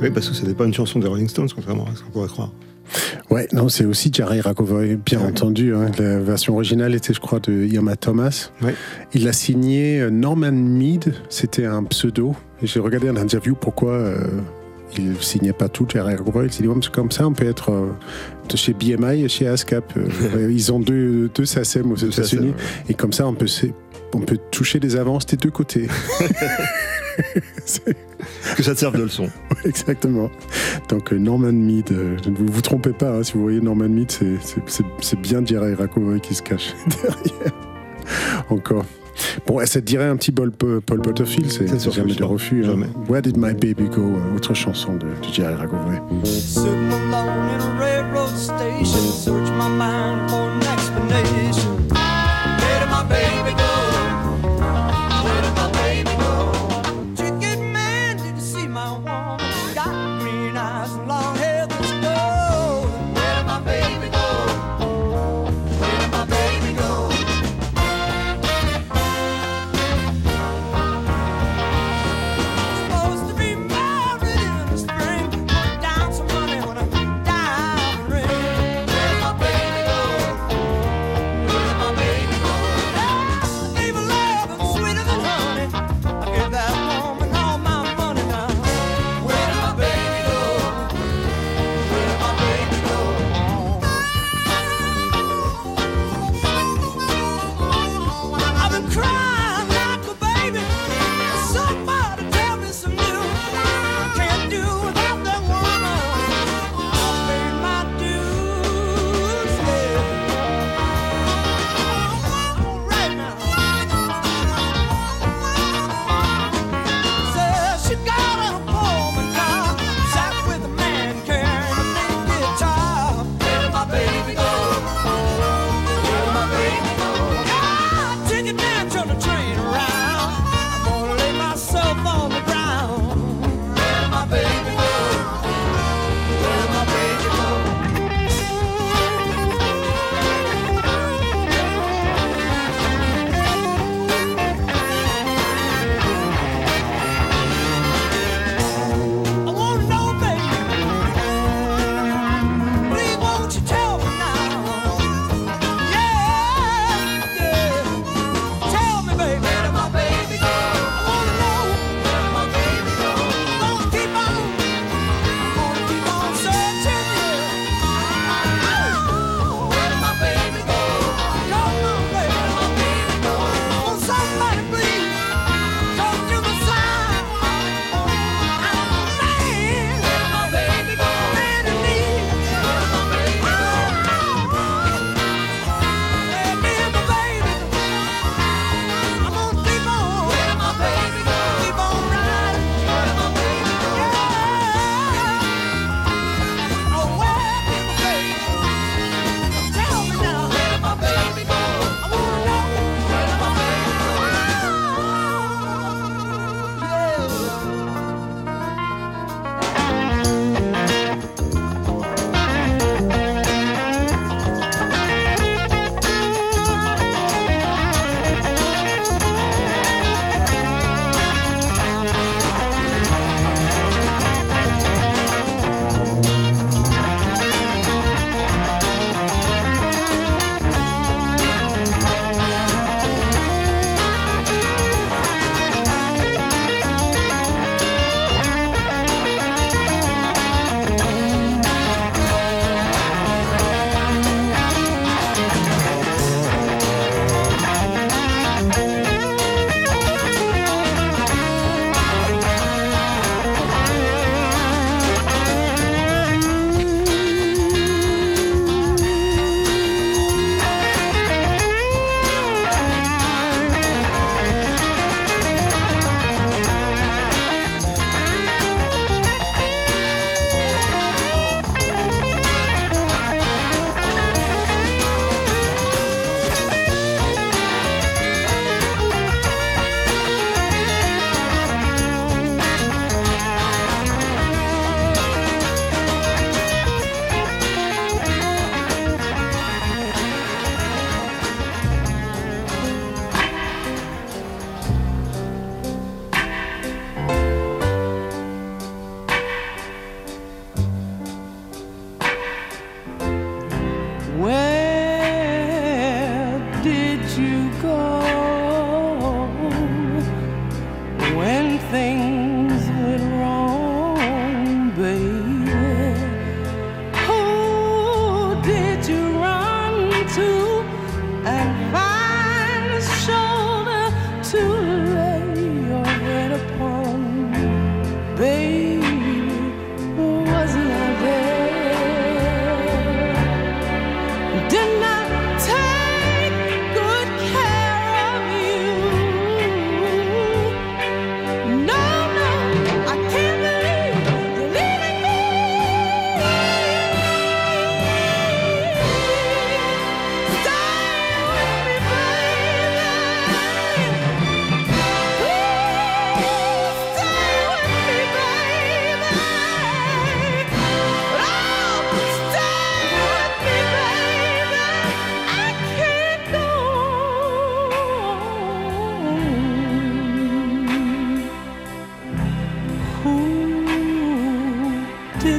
Oui, 0.00 0.10
parce 0.10 0.28
que 0.28 0.34
ce 0.34 0.44
n'est 0.44 0.54
pas 0.54 0.64
une 0.64 0.74
chanson 0.74 0.98
des 0.98 1.06
Rolling 1.06 1.28
Stones, 1.28 1.48
contrairement 1.54 1.86
à 1.86 1.94
ce 1.94 2.02
qu'on 2.02 2.10
pourrait 2.10 2.28
croire. 2.28 2.52
Ouais, 3.30 3.46
non, 3.52 3.68
c'est 3.68 3.84
aussi 3.84 4.10
Jerry 4.12 4.40
Racovoy, 4.40 4.96
bien 4.96 5.20
ah 5.22 5.28
entendu. 5.28 5.74
Hein, 5.74 5.90
la 5.98 6.18
version 6.18 6.54
originale 6.54 6.94
était, 6.94 7.14
je 7.14 7.20
crois, 7.20 7.38
de 7.38 7.52
Irma 7.52 7.96
Thomas. 7.96 8.50
Il 9.14 9.28
a 9.28 9.32
signé 9.32 10.00
euh, 10.00 10.10
Norman 10.10 10.50
Mead, 10.50 11.14
c'était 11.28 11.66
un 11.66 11.84
pseudo. 11.84 12.34
J'ai 12.62 12.80
regardé 12.80 13.08
un 13.08 13.16
interview 13.16 13.54
pourquoi 13.54 13.92
euh, 13.92 14.26
il 14.98 15.16
signait 15.22 15.52
pas 15.52 15.68
tout 15.68 15.86
Jerry 15.88 16.14
Racovoy. 16.16 16.46
Il 16.46 16.52
s'est 16.52 16.62
dit, 16.62 16.68
comme 16.92 17.10
ça, 17.10 17.26
on 17.26 17.32
peut 17.32 17.46
être 17.46 17.70
euh, 17.70 17.90
de 18.48 18.56
chez 18.56 18.72
BMI 18.72 19.24
et 19.24 19.28
chez 19.28 19.46
ASCAP. 19.46 19.96
Euh, 19.96 20.50
ils 20.52 20.72
ont 20.72 20.80
deux, 20.80 21.30
deux 21.34 21.44
SACEM 21.44 21.92
aux 21.92 21.96
États-Unis. 21.96 22.54
Et 22.88 22.94
comme 22.94 23.12
ça, 23.12 23.26
on 23.26 23.34
peut, 23.34 23.46
on 24.14 24.20
peut 24.20 24.38
toucher 24.50 24.80
des 24.80 24.96
avances 24.96 25.26
des 25.26 25.36
deux 25.36 25.50
côtés. 25.50 25.86
que 28.56 28.62
ça 28.62 28.74
te 28.74 28.80
serve 28.80 28.96
de 28.96 29.02
leçon. 29.02 29.28
Exactement. 29.64 30.30
Donc 30.88 31.12
euh, 31.12 31.18
Norman 31.18 31.52
Mead, 31.52 31.92
euh, 31.92 32.16
vous 32.26 32.46
vous 32.46 32.62
trompez 32.62 32.92
pas, 32.92 33.16
hein, 33.16 33.22
si 33.22 33.34
vous 33.34 33.42
voyez 33.42 33.60
Norman 33.60 33.88
Mead, 33.88 34.10
c'est 34.10 35.20
bien 35.20 35.44
Jerry 35.44 35.74
Rakovoy 35.74 36.20
qui 36.20 36.34
se 36.34 36.42
cache 36.42 36.74
derrière. 37.02 37.52
Encore. 38.48 38.84
Bon, 39.46 39.58
ça 39.66 39.80
te 39.80 39.86
dirait 39.86 40.06
un 40.06 40.16
petit 40.16 40.32
Paul, 40.32 40.50
Paul 40.50 41.00
Butterfield, 41.00 41.50
c'est 41.50 41.90
jamais 41.90 42.14
de 42.14 42.24
refus. 42.24 42.64
Hein. 42.64 42.86
Where 43.08 43.20
did 43.20 43.36
my 43.36 43.52
baby 43.52 43.88
go 43.88 44.00
euh, 44.00 44.36
Autre 44.36 44.54
chanson 44.54 44.94
de, 44.94 45.06
de 45.06 45.32
Jerry 45.32 45.54
Rakovoy. 45.54 46.00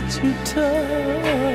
touch 0.10 1.51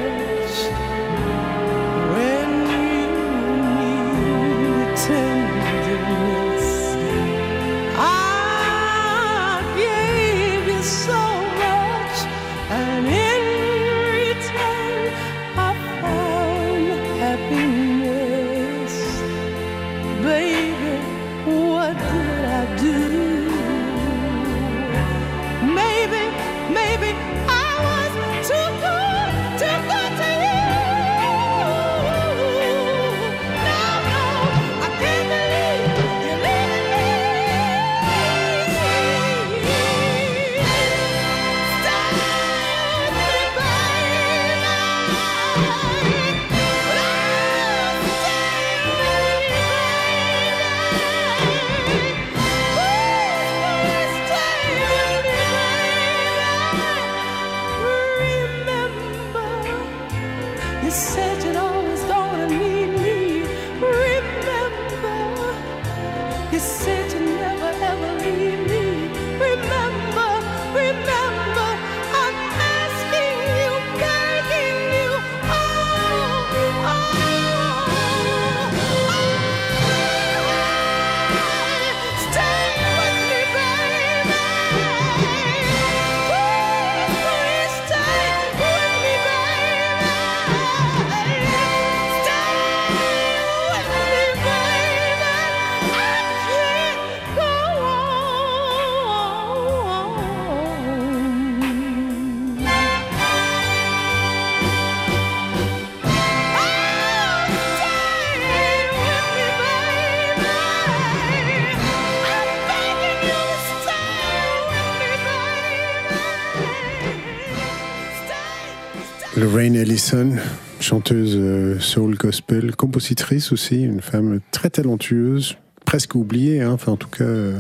Lorraine 119.47 119.77
Ellison, 119.77 120.33
chanteuse 120.81 121.37
euh, 121.37 121.79
soul 121.79 122.17
gospel, 122.17 122.75
compositrice 122.75 123.53
aussi, 123.53 123.81
une 123.81 124.01
femme 124.01 124.40
très 124.51 124.71
talentueuse, 124.71 125.57
presque 125.85 126.17
oubliée, 126.17 126.63
hein, 126.63 126.73
enfin 126.73 126.90
en 126.90 126.97
tout 126.97 127.09
cas 127.09 127.23
euh, 127.23 127.57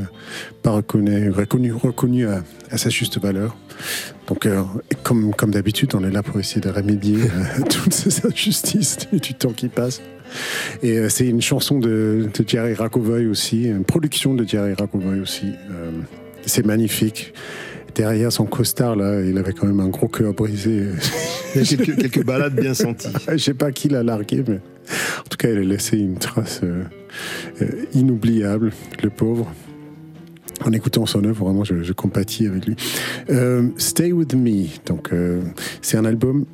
pas 0.64 0.72
reconnue, 0.72 1.30
reconnue, 1.30 1.72
reconnue 1.72 2.26
à, 2.26 2.42
sa 2.76 2.90
juste 2.90 3.20
valeur. 3.20 3.56
Donc 4.26 4.46
euh, 4.46 4.64
comme, 5.04 5.32
comme 5.32 5.52
d'habitude, 5.52 5.94
on 5.94 6.02
est 6.02 6.10
là 6.10 6.24
pour 6.24 6.40
essayer 6.40 6.60
de 6.60 6.70
remédier 6.70 7.18
à 7.56 7.62
toutes 7.62 7.94
ces 7.94 8.26
injustices 8.26 8.98
du, 9.12 9.34
temps 9.34 9.52
qui 9.52 9.68
passe. 9.68 10.02
Et 10.82 10.98
euh, 10.98 11.08
c'est 11.08 11.28
une 11.28 11.40
chanson 11.40 11.78
de, 11.78 12.28
de 12.34 12.48
Jerry 12.48 12.74
aussi, 13.30 13.66
une 13.66 13.84
production 13.84 14.34
de 14.34 14.44
Jerry 14.44 14.74
Rakovoy 14.74 15.20
aussi. 15.20 15.52
Euh, 15.70 15.92
c'est 16.46 16.66
magnifique. 16.66 17.32
Derrière 17.96 18.30
son 18.30 18.44
costard, 18.44 18.94
là, 18.94 19.22
il 19.22 19.38
avait 19.38 19.54
quand 19.54 19.66
même 19.66 19.80
un 19.80 19.88
gros 19.88 20.08
cœur 20.08 20.34
brisé. 20.34 20.84
Il 21.54 21.62
y 21.62 21.64
a 21.64 21.76
quelques, 21.76 21.96
quelques 21.98 22.24
balades 22.24 22.54
bien 22.54 22.74
senties. 22.74 23.08
Je 23.28 23.38
sais 23.38 23.54
pas 23.54 23.72
qui 23.72 23.88
l'a 23.88 24.02
largué, 24.02 24.44
mais 24.46 24.60
en 25.20 25.28
tout 25.30 25.38
cas, 25.38 25.48
il 25.50 25.56
a 25.56 25.62
laissé 25.62 25.96
une 25.96 26.18
trace 26.18 26.60
euh, 26.62 26.84
euh, 27.62 27.66
inoubliable, 27.94 28.72
le 29.02 29.08
pauvre. 29.08 29.50
En 30.64 30.72
écoutant 30.72 31.06
son 31.06 31.24
œuvre, 31.24 31.44
vraiment, 31.44 31.64
je, 31.64 31.82
je 31.82 31.92
compatis 31.92 32.46
avec 32.46 32.66
lui. 32.66 32.76
Euh, 33.30 33.68
Stay 33.76 34.12
With 34.12 34.34
Me, 34.34 34.66
donc 34.86 35.12
euh, 35.12 35.40
c'est 35.82 35.96
un 35.96 36.04
album 36.04 36.44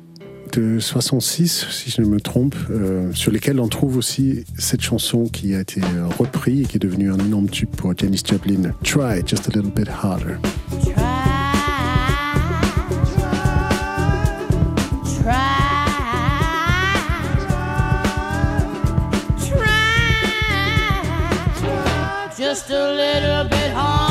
de 0.53 0.79
66, 0.79 1.67
si 1.69 1.89
je 1.89 2.01
ne 2.01 2.07
me 2.07 2.19
trompe, 2.19 2.55
euh, 2.69 3.11
sur 3.13 3.31
lesquels 3.31 3.59
on 3.59 3.67
trouve 3.67 3.97
aussi 3.97 4.43
cette 4.57 4.81
chanson 4.81 5.25
qui 5.25 5.55
a 5.55 5.61
été 5.61 5.81
reprise 6.19 6.61
et 6.61 6.65
qui 6.65 6.77
est 6.77 6.79
devenue 6.79 7.11
un 7.11 7.17
énorme 7.17 7.49
tube 7.49 7.69
pour 7.69 7.97
Janis 7.97 8.21
Joplin. 8.23 8.73
Try 8.83 9.23
just 9.25 9.47
a 9.47 9.51
little 9.51 9.71
bit 9.71 9.89
harder. 9.89 10.37
Just 22.53 22.69
a 22.69 22.93
little 22.93 23.45
bit 23.45 23.71
harder, 23.71 24.02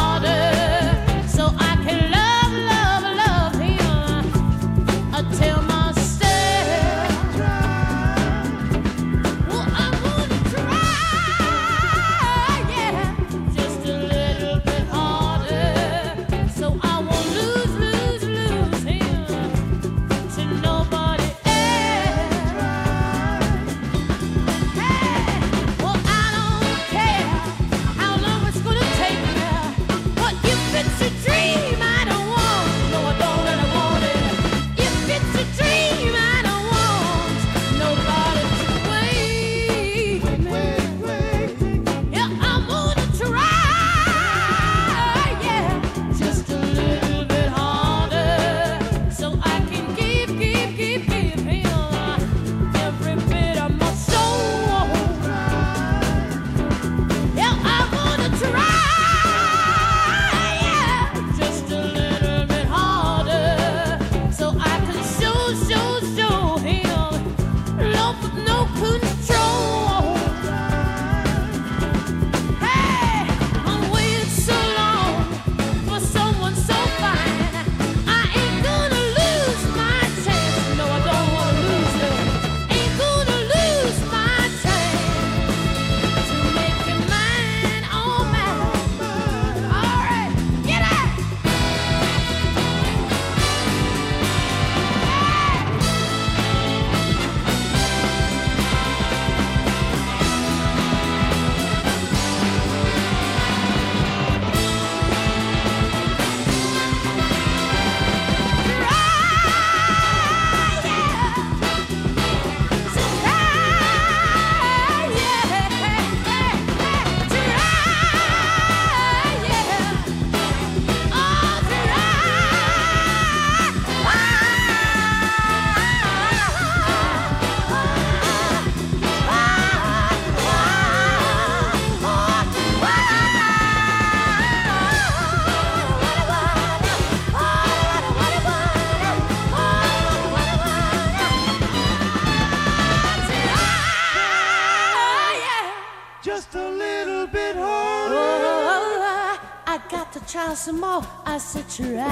Try. 151.77 152.12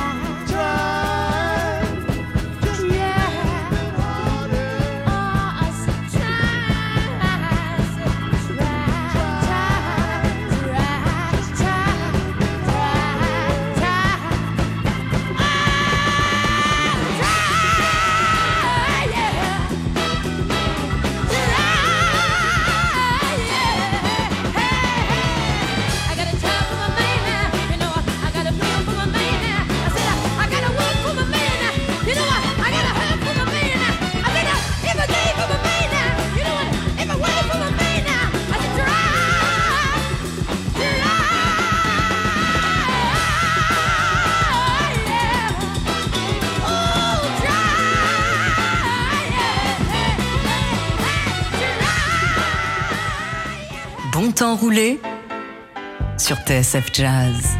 Sur 56.16 56.36
TSF 56.46 56.92
Jazz. 56.92 57.59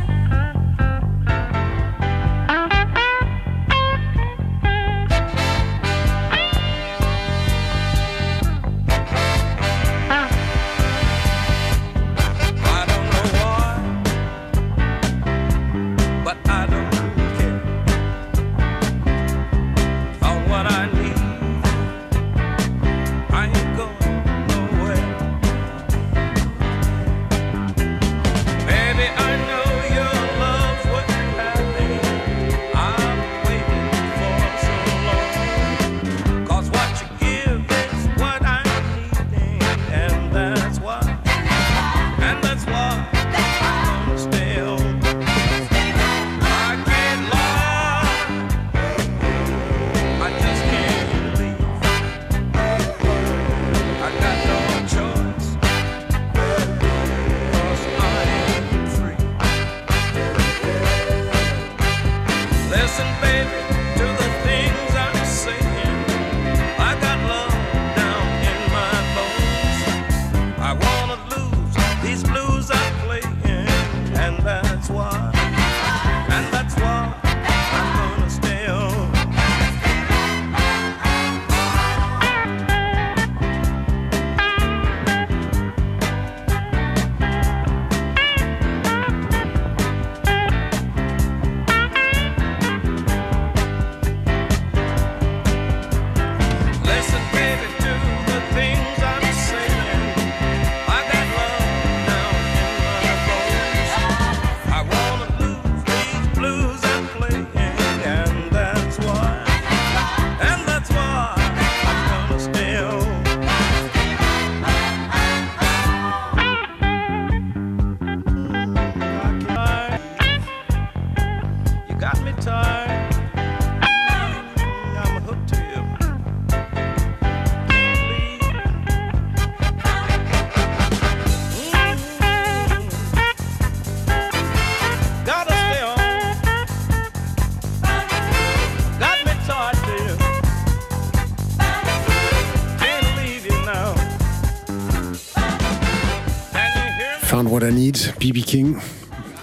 BB 148.32 148.42
King. 148.44 148.74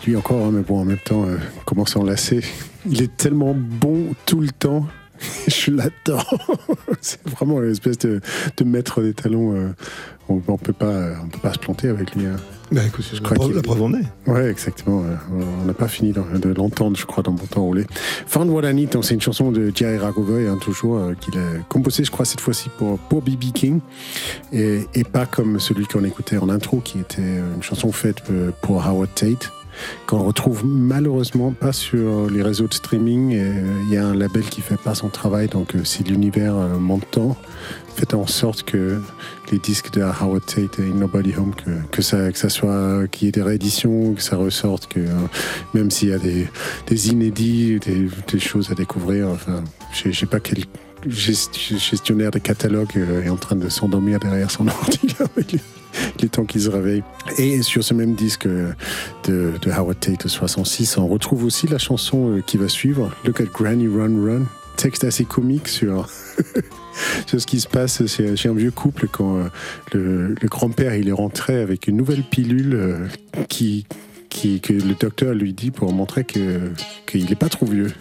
Lui 0.06 0.16
encore, 0.16 0.46
hein, 0.46 0.52
mais 0.54 0.62
bon, 0.62 0.80
en 0.80 0.86
même 0.86 0.98
temps, 1.00 1.26
euh, 1.26 1.38
comment 1.66 1.86
s'en 1.86 2.04
lasser 2.04 2.42
Il 2.90 3.02
est 3.02 3.18
tellement 3.18 3.54
bon 3.54 4.14
tout 4.26 4.40
le 4.40 4.50
temps. 4.50 4.88
Je 5.48 5.72
l'adore. 5.72 6.58
C'est 7.02 7.28
vraiment 7.28 7.62
une 7.62 7.72
espèce 7.72 7.98
de, 7.98 8.22
de 8.56 8.64
maître 8.64 9.02
des 9.02 9.14
talons. 9.14 9.56
euh, 9.56 9.70
on, 10.30 10.42
on 10.48 10.58
peut 10.58 10.74
pas, 10.74 10.94
on 11.24 11.28
peut 11.28 11.40
pas 11.42 11.54
se 11.54 11.60
planter 11.60 11.90
avec 11.90 12.16
lui. 12.16 12.26
hein. 12.26 12.36
Bah 12.70 12.82
écoute, 12.86 13.06
Je 13.10 13.16
la, 13.16 13.22
crois 13.22 13.36
preuve, 13.36 13.48
qu'il- 13.48 13.56
la 13.56 13.62
preuve 13.62 13.82
en 13.82 13.94
est. 13.94 14.04
Ouais, 14.30 14.50
exactement. 14.50 15.02
On 15.62 15.66
n'a 15.66 15.74
pas 15.74 15.88
fini 15.88 16.12
de, 16.12 16.22
de 16.38 16.54
l'entendre, 16.54 16.98
je 16.98 17.06
crois, 17.06 17.24
dans 17.24 17.32
Bon 17.32 17.46
Temps 17.46 17.64
Roulé. 17.64 17.86
Found 18.28 18.50
What 18.50 18.70
I 18.70 18.74
Need, 18.74 18.90
donc 18.90 19.06
c'est 19.06 19.14
une 19.14 19.22
chanson 19.22 19.52
de 19.52 19.72
Jerry 19.74 19.98
Ragovoy, 19.98 20.48
hein, 20.50 20.58
toujours, 20.60 20.98
euh, 20.98 21.14
qu'il 21.14 21.38
a 21.40 21.44
composée, 21.70 22.04
je 22.04 22.12
crois, 22.12 22.26
cette 22.26 22.42
fois-ci 22.42 22.70
pour, 22.78 23.00
pour 23.00 23.22
B.B. 23.22 23.54
King, 23.54 23.80
et, 24.52 24.82
et 24.96 25.06
pas 25.06 25.26
comme 25.26 25.62
celui 25.62 25.86
qu'on 25.86 26.04
écoutait 26.04 26.38
en 26.38 26.50
intro, 26.50 26.82
qui 26.82 27.00
était 27.00 27.22
une 27.22 27.64
chanson 27.64 27.94
faite 27.94 28.18
euh, 28.32 28.52
pour 28.62 28.86
Howard 28.86 29.10
Tate, 29.16 29.54
qu'on 30.08 30.24
retrouve 30.24 30.66
malheureusement 30.66 31.52
pas 31.54 31.72
sur 31.72 32.30
les 32.30 32.42
réseaux 32.42 32.68
de 32.68 32.74
streaming. 32.74 33.34
euh, 33.36 33.64
Il 33.88 33.94
y 33.94 33.98
a 33.98 34.06
un 34.06 34.16
label 34.16 34.44
qui 34.44 34.60
fait 34.60 34.76
pas 34.76 34.94
son 34.96 35.08
travail, 35.08 35.48
donc 35.48 35.74
euh, 35.76 35.86
si 35.86 36.04
l'univers 36.04 36.56
euh, 36.58 36.78
m'entend, 36.80 37.38
faites 37.98 38.14
en 38.14 38.28
sorte 38.28 38.64
que 38.64 39.00
les 39.52 39.58
disques 39.58 39.92
de 39.92 40.02
Howard 40.02 40.46
Tate 40.46 40.80
et 40.80 40.84
Nobody 40.84 41.34
Home, 41.36 41.54
que, 41.92 42.02
ça, 42.04 42.32
que 42.32 42.38
ça 42.38 42.50
soit, 42.50 43.08
qu'il 43.08 43.26
y 43.26 43.30
ait 43.30 43.32
des 43.32 43.42
rééditions, 43.42 44.14
que 44.14 44.22
ça 44.22 44.36
ressorte, 44.36 44.88
que 44.88 45.00
euh, 45.00 45.14
même 45.74 45.90
s'il 45.90 46.10
y 46.10 46.14
a 46.14 46.20
des, 46.20 46.48
inédits, 47.10 47.80
des, 47.80 48.40
choses 48.40 48.70
à 48.72 48.76
découvrir, 48.76 49.30
enfin, 49.30 49.64
je 49.92 50.12
sais 50.12 50.28
pas 50.28 50.40
quel 50.40 50.66
gest- 51.10 51.58
gestionnaire 51.80 52.30
de 52.30 52.38
catalogue 52.38 52.92
euh, 52.98 53.24
est 53.24 53.30
en 53.30 53.36
train 53.36 53.56
de 53.56 53.68
s'endormir 53.68 54.20
derrière 54.20 54.52
son 54.52 54.68
ordi 54.68 55.16
les, 55.38 55.60
les 56.22 56.30
temps 56.30 56.46
qu'il 56.46 56.62
se 56.62 56.70
réveille. 56.70 57.04
Et 57.40 57.64
sur 57.64 57.84
ce 57.84 57.96
même 57.96 58.14
disque 58.14 58.46
euh, 58.46 58.74
de, 59.28 59.54
de 59.60 59.72
Howard 59.72 60.00
Tate 60.00 60.24
de 60.24 60.30
66, 60.30 61.00
on 61.00 61.08
retrouve 61.08 61.46
aussi 61.46 61.68
la 61.68 61.80
chanson 61.80 62.44
qui 62.46 62.58
va 62.58 62.70
suivre, 62.70 63.12
Look 63.26 63.42
at 63.42 63.46
Granny 63.46 63.88
Run 63.88 64.24
Run, 64.24 64.44
texte 64.78 65.04
assez 65.04 65.26
comique 65.26 65.68
sur 65.68 66.10
sur 67.28 67.42
ce 67.42 67.46
qui 67.46 67.60
se 67.60 67.68
passe 67.68 68.06
chez, 68.08 68.48
un 68.48 68.54
vieux 68.54 68.72
couple 68.72 69.08
quand 69.12 69.38
euh, 69.96 70.36
le, 70.42 70.48
grand-père 70.48 70.96
il 70.96 71.10
est 71.10 71.14
rentré 71.14 71.60
avec 71.60 71.88
une 71.88 71.98
nouvelle 71.98 72.24
pilule 72.24 72.74
euh, 72.74 73.08
qui, 73.50 73.86
qui, 74.30 74.62
que 74.62 74.74
le 74.74 74.96
docteur 74.96 75.34
lui 75.34 75.54
dit 75.54 75.72
pour 75.72 75.92
montrer 75.92 76.24
que 76.24 76.72
qu'il 77.06 77.26
n'est 77.26 77.36
pas 77.36 77.50
trop 77.50 77.66
vieux. 77.66 77.92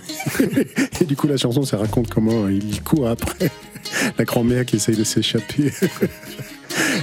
Et 1.01 1.05
du 1.05 1.17
coup 1.17 1.27
la 1.27 1.37
chanson 1.37 1.63
ça 1.65 1.79
raconte 1.79 2.11
comment 2.11 2.49
il 2.49 2.83
court 2.83 3.09
après 3.09 3.51
la 4.19 4.25
grand-mère 4.25 4.65
qui 4.65 4.77
essaye 4.77 4.97
de 4.97 5.05
s'échapper. 5.05 5.73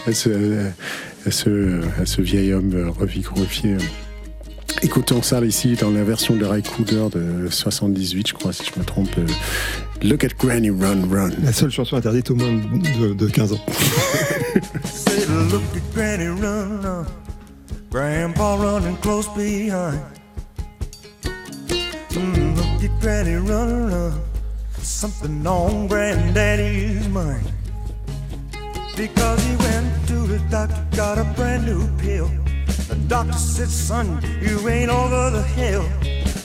à, 0.07 0.13
ce, 0.13 0.69
à, 1.25 1.31
ce, 1.31 2.21
vieil 2.21 2.53
homme 2.53 2.93
revigourifié. 2.99 3.77
Écoutons 4.83 5.21
ça 5.21 5.39
ici 5.41 5.75
dans 5.75 5.89
la 5.91 6.03
version 6.03 6.35
de 6.35 6.45
Ray 6.45 6.61
Cooder 6.61 7.07
de 7.13 7.47
78, 7.49 8.27
je 8.27 8.33
crois, 8.33 8.53
si 8.53 8.63
je 8.63 8.79
me 8.79 8.85
trompe. 8.85 9.09
euh, 9.17 9.25
Look 10.01 10.23
at 10.23 10.29
Granny 10.37 10.69
Run 10.69 11.07
Run. 11.09 11.31
La 11.43 11.53
seule 11.53 11.71
chanson 11.71 11.95
interdite 11.95 12.29
au 12.31 12.35
moins 12.35 12.53
de, 12.53 13.13
de 13.13 13.27
15 13.27 13.53
ans. 13.53 13.59
Say, 14.83 15.25
look 15.51 15.61
at 15.75 15.93
Granny 15.95 16.27
run, 16.27 16.81
run. 16.81 17.05
Grandpa 17.89 18.55
running 18.57 18.97
close 18.97 19.27
behind. 19.35 19.99
Mm, 22.11 22.55
look 22.57 22.83
at 22.83 23.01
Granny 23.01 23.35
run, 23.35 23.89
run. 23.89 24.13
Something 24.81 25.47
on 25.47 25.87
Granddaddy's 25.87 27.07
mind. 27.07 27.45
Because 28.97 29.41
he 29.45 29.55
went 29.55 30.07
to 30.07 30.27
the 30.27 30.39
doctor, 30.51 30.85
got 30.97 31.17
a 31.17 31.23
brand 31.35 31.65
new 31.65 31.87
pill. 31.97 32.29
Doctor 33.07 33.33
said, 33.33 33.69
son, 33.69 34.19
you 34.41 34.67
ain't 34.67 34.89
over 34.89 35.29
the 35.29 35.43
hill. 35.43 35.85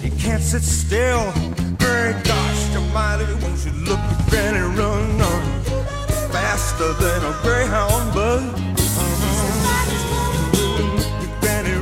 You 0.03 0.11
can't 0.19 0.43
sit 0.43 0.63
still. 0.63 1.33
Great 1.79 2.23
gosh, 2.25 2.77
almighty, 2.77 3.25
won't 3.43 3.65
you 3.65 3.73
look 3.85 3.99
at 3.99 4.31
Granny 4.31 4.61
run, 4.77 5.19
run. 5.19 5.43
Faster 6.31 6.93
than 6.95 7.25
a 7.25 7.33
greyhound 7.43 8.15
bud. 8.15 8.43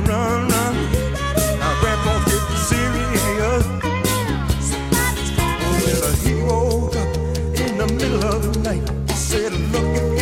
Run, 0.07 0.47
run. 0.47 0.75
Now 1.59 1.73
Grandpa's 1.81 2.23
getting 2.31 2.57
serious. 2.71 3.65
Well, 5.83 6.15
he 6.23 6.33
woke 6.43 6.95
up 6.95 7.09
in 7.59 7.77
the 7.77 7.87
middle 7.93 8.23
of 8.23 8.53
the 8.53 8.59
night. 8.61 8.83
Said, 9.09 9.51
look 9.51 10.16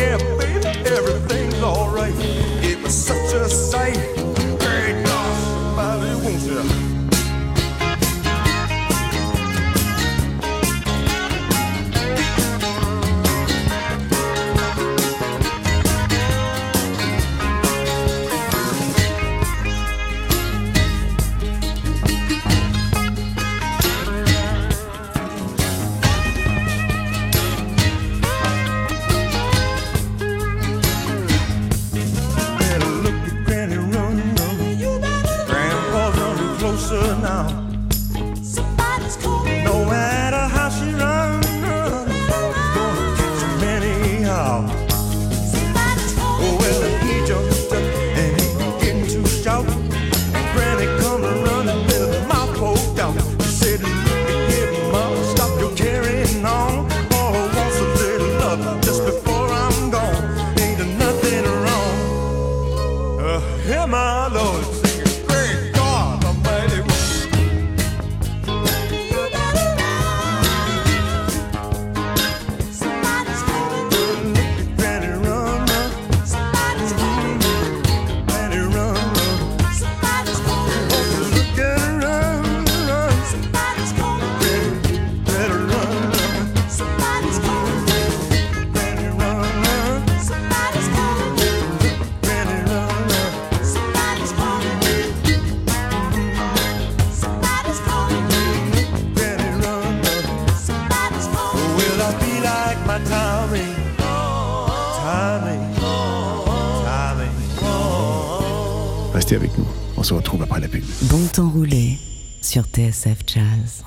TSF 112.96 113.18
Jazz. 113.26 113.84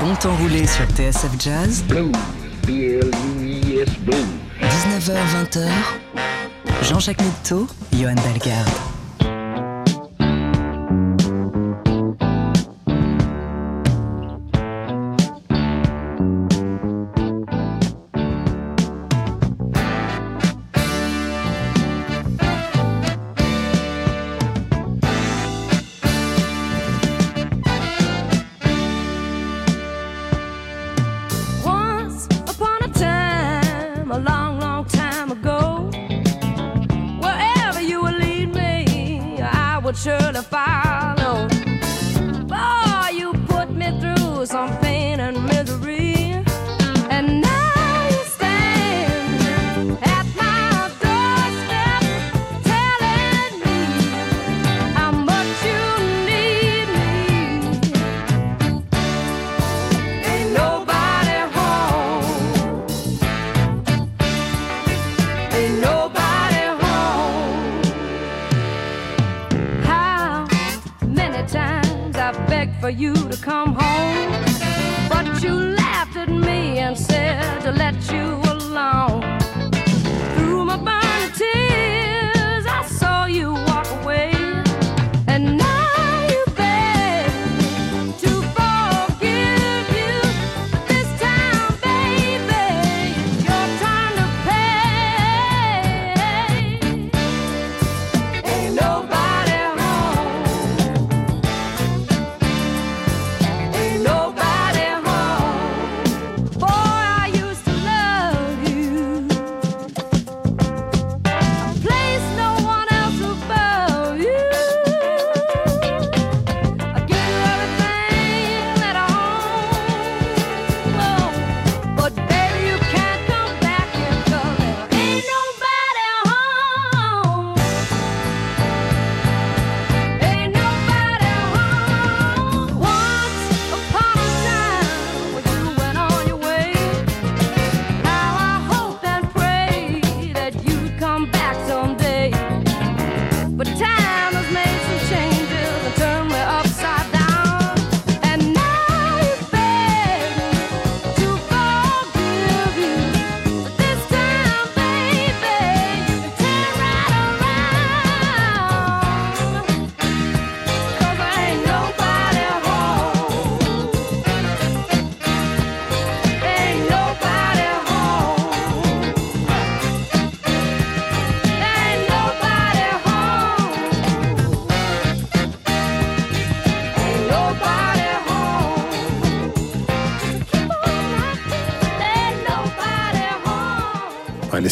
Bon 0.00 0.16
temps 0.16 0.34
roulé 0.34 0.66
sur 0.66 0.84
TSF 0.96 1.30
Jazz, 1.38 1.84
Blues. 1.84 2.10
19h-20h. 4.60 5.68
Jean-Jacques 6.82 7.22
Mitteau, 7.22 7.68
Johan 7.92 8.16
Dalgarde. 8.16 8.91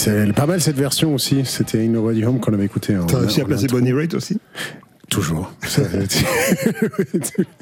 Ouais, 0.06 0.12
elle 0.12 0.18
est- 0.18 0.22
elle 0.22 0.28
est 0.30 0.32
pas 0.32 0.46
mal 0.46 0.60
cette 0.60 0.76
version 0.76 1.14
aussi. 1.14 1.44
C'était 1.44 1.78
Ain't 1.84 1.92
Nobody 1.92 2.24
Home 2.24 2.40
qu'on 2.40 2.52
avait 2.52 2.64
écouté. 2.66 2.96
T'as 3.06 3.18
réussi 3.18 3.40
à 3.40 3.44
placer. 3.44 3.66
Bonnie 3.68 3.92
Raitt 3.92 4.14
aussi? 4.14 4.38
Toujours. 5.08 5.52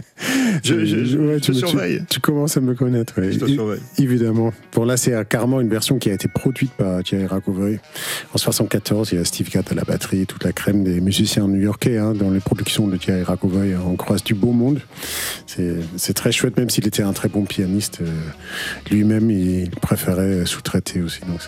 Je- 0.69 0.85
je- 0.85 1.05
je- 1.05 1.19
Ouais, 1.19 1.41
tu, 1.41 1.53
tu- 1.53 1.59
surveille. 1.59 2.03
Tu, 2.09 2.21
commences 2.21 2.57
à 2.57 2.61
me 2.61 2.75
connaître. 2.75 3.21
ouais. 3.21 3.33
Je 3.33 3.39
te 3.39 3.47
surveille. 3.47 3.81
Évidemment. 3.99 4.53
Bon, 4.75 4.85
là, 4.85 4.97
c'est 4.97 5.12
carrément 5.29 5.61
une 5.61 5.69
version 5.69 5.99
qui 5.99 6.11
a 6.11 6.14
été 6.14 6.29
produite 6.29 6.73
par 6.73 7.03
Thierry 7.03 7.27
Racovoy. 7.27 7.79
En 8.35 8.39
74, 8.39 9.11
il 9.12 9.19
y 9.19 9.21
a 9.21 9.25
Steve 9.25 9.49
Gadd 9.51 9.64
à 9.71 9.75
la 9.75 9.85
batterie, 9.85 10.27
toute 10.27 10.45
la 10.45 10.53
crème 10.53 10.85
des 10.85 11.01
musiciens 11.01 11.47
new-yorkais. 11.49 11.99
hein, 11.99 12.12
dans 12.14 12.31
les 12.31 12.41
productions 12.41 12.87
de 12.87 12.97
Thierry 12.97 13.23
Racovoy, 13.23 13.75
on 13.77 13.97
croise 13.97 14.23
du 14.25 14.35
beau 14.35 14.53
monde. 14.53 14.81
C'est 15.47 16.14
très 16.14 16.33
chouette, 16.33 16.57
même 16.57 16.71
s'il 16.71 16.87
était 16.87 17.03
un 17.03 17.12
très 17.12 17.29
bon 17.29 17.45
pianiste. 17.45 17.99
euh, 18.03 18.07
Lui-même, 18.91 19.31
il 19.31 19.71
préférait 19.71 20.45
sous-traiter 20.47 21.01
aussi. 21.03 21.21
Donc, 21.29 21.41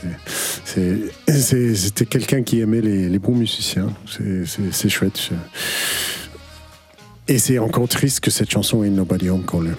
c'était 0.65 2.07
quelqu'un 2.07 2.43
qui 2.43 2.61
aimait 2.61 2.81
les, 2.81 3.09
les 3.09 3.19
bons 3.19 3.35
musiciens. 3.35 3.89
C'est 4.73 4.89
chouette. 4.89 5.31
Et 7.31 7.39
c'est 7.39 7.61
encore 7.61 7.87
triste 7.87 8.19
que 8.19 8.31
cette 8.33 8.51
chanson 8.51 8.83
Ain't 8.83 8.91
Nobody 8.91 9.31
Home 9.31 9.45
qu'on 9.45 9.61
le, 9.61 9.77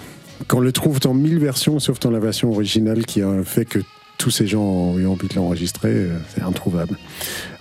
le 0.58 0.72
trouve 0.72 1.00
dans 1.00 1.12
mille 1.12 1.38
versions, 1.38 1.78
sauf 1.80 2.00
dans 2.00 2.10
la 2.10 2.18
version 2.18 2.50
originale 2.50 3.04
qui 3.04 3.20
a 3.20 3.44
fait 3.44 3.66
que 3.66 3.78
tous 4.16 4.30
ces 4.30 4.46
gens 4.46 4.62
ont 4.62 4.98
eu 4.98 5.06
envie 5.06 5.28
de 5.28 5.34
l'enregistrer. 5.34 5.90
euh, 5.90 6.16
C'est 6.34 6.40
introuvable. 6.40 6.96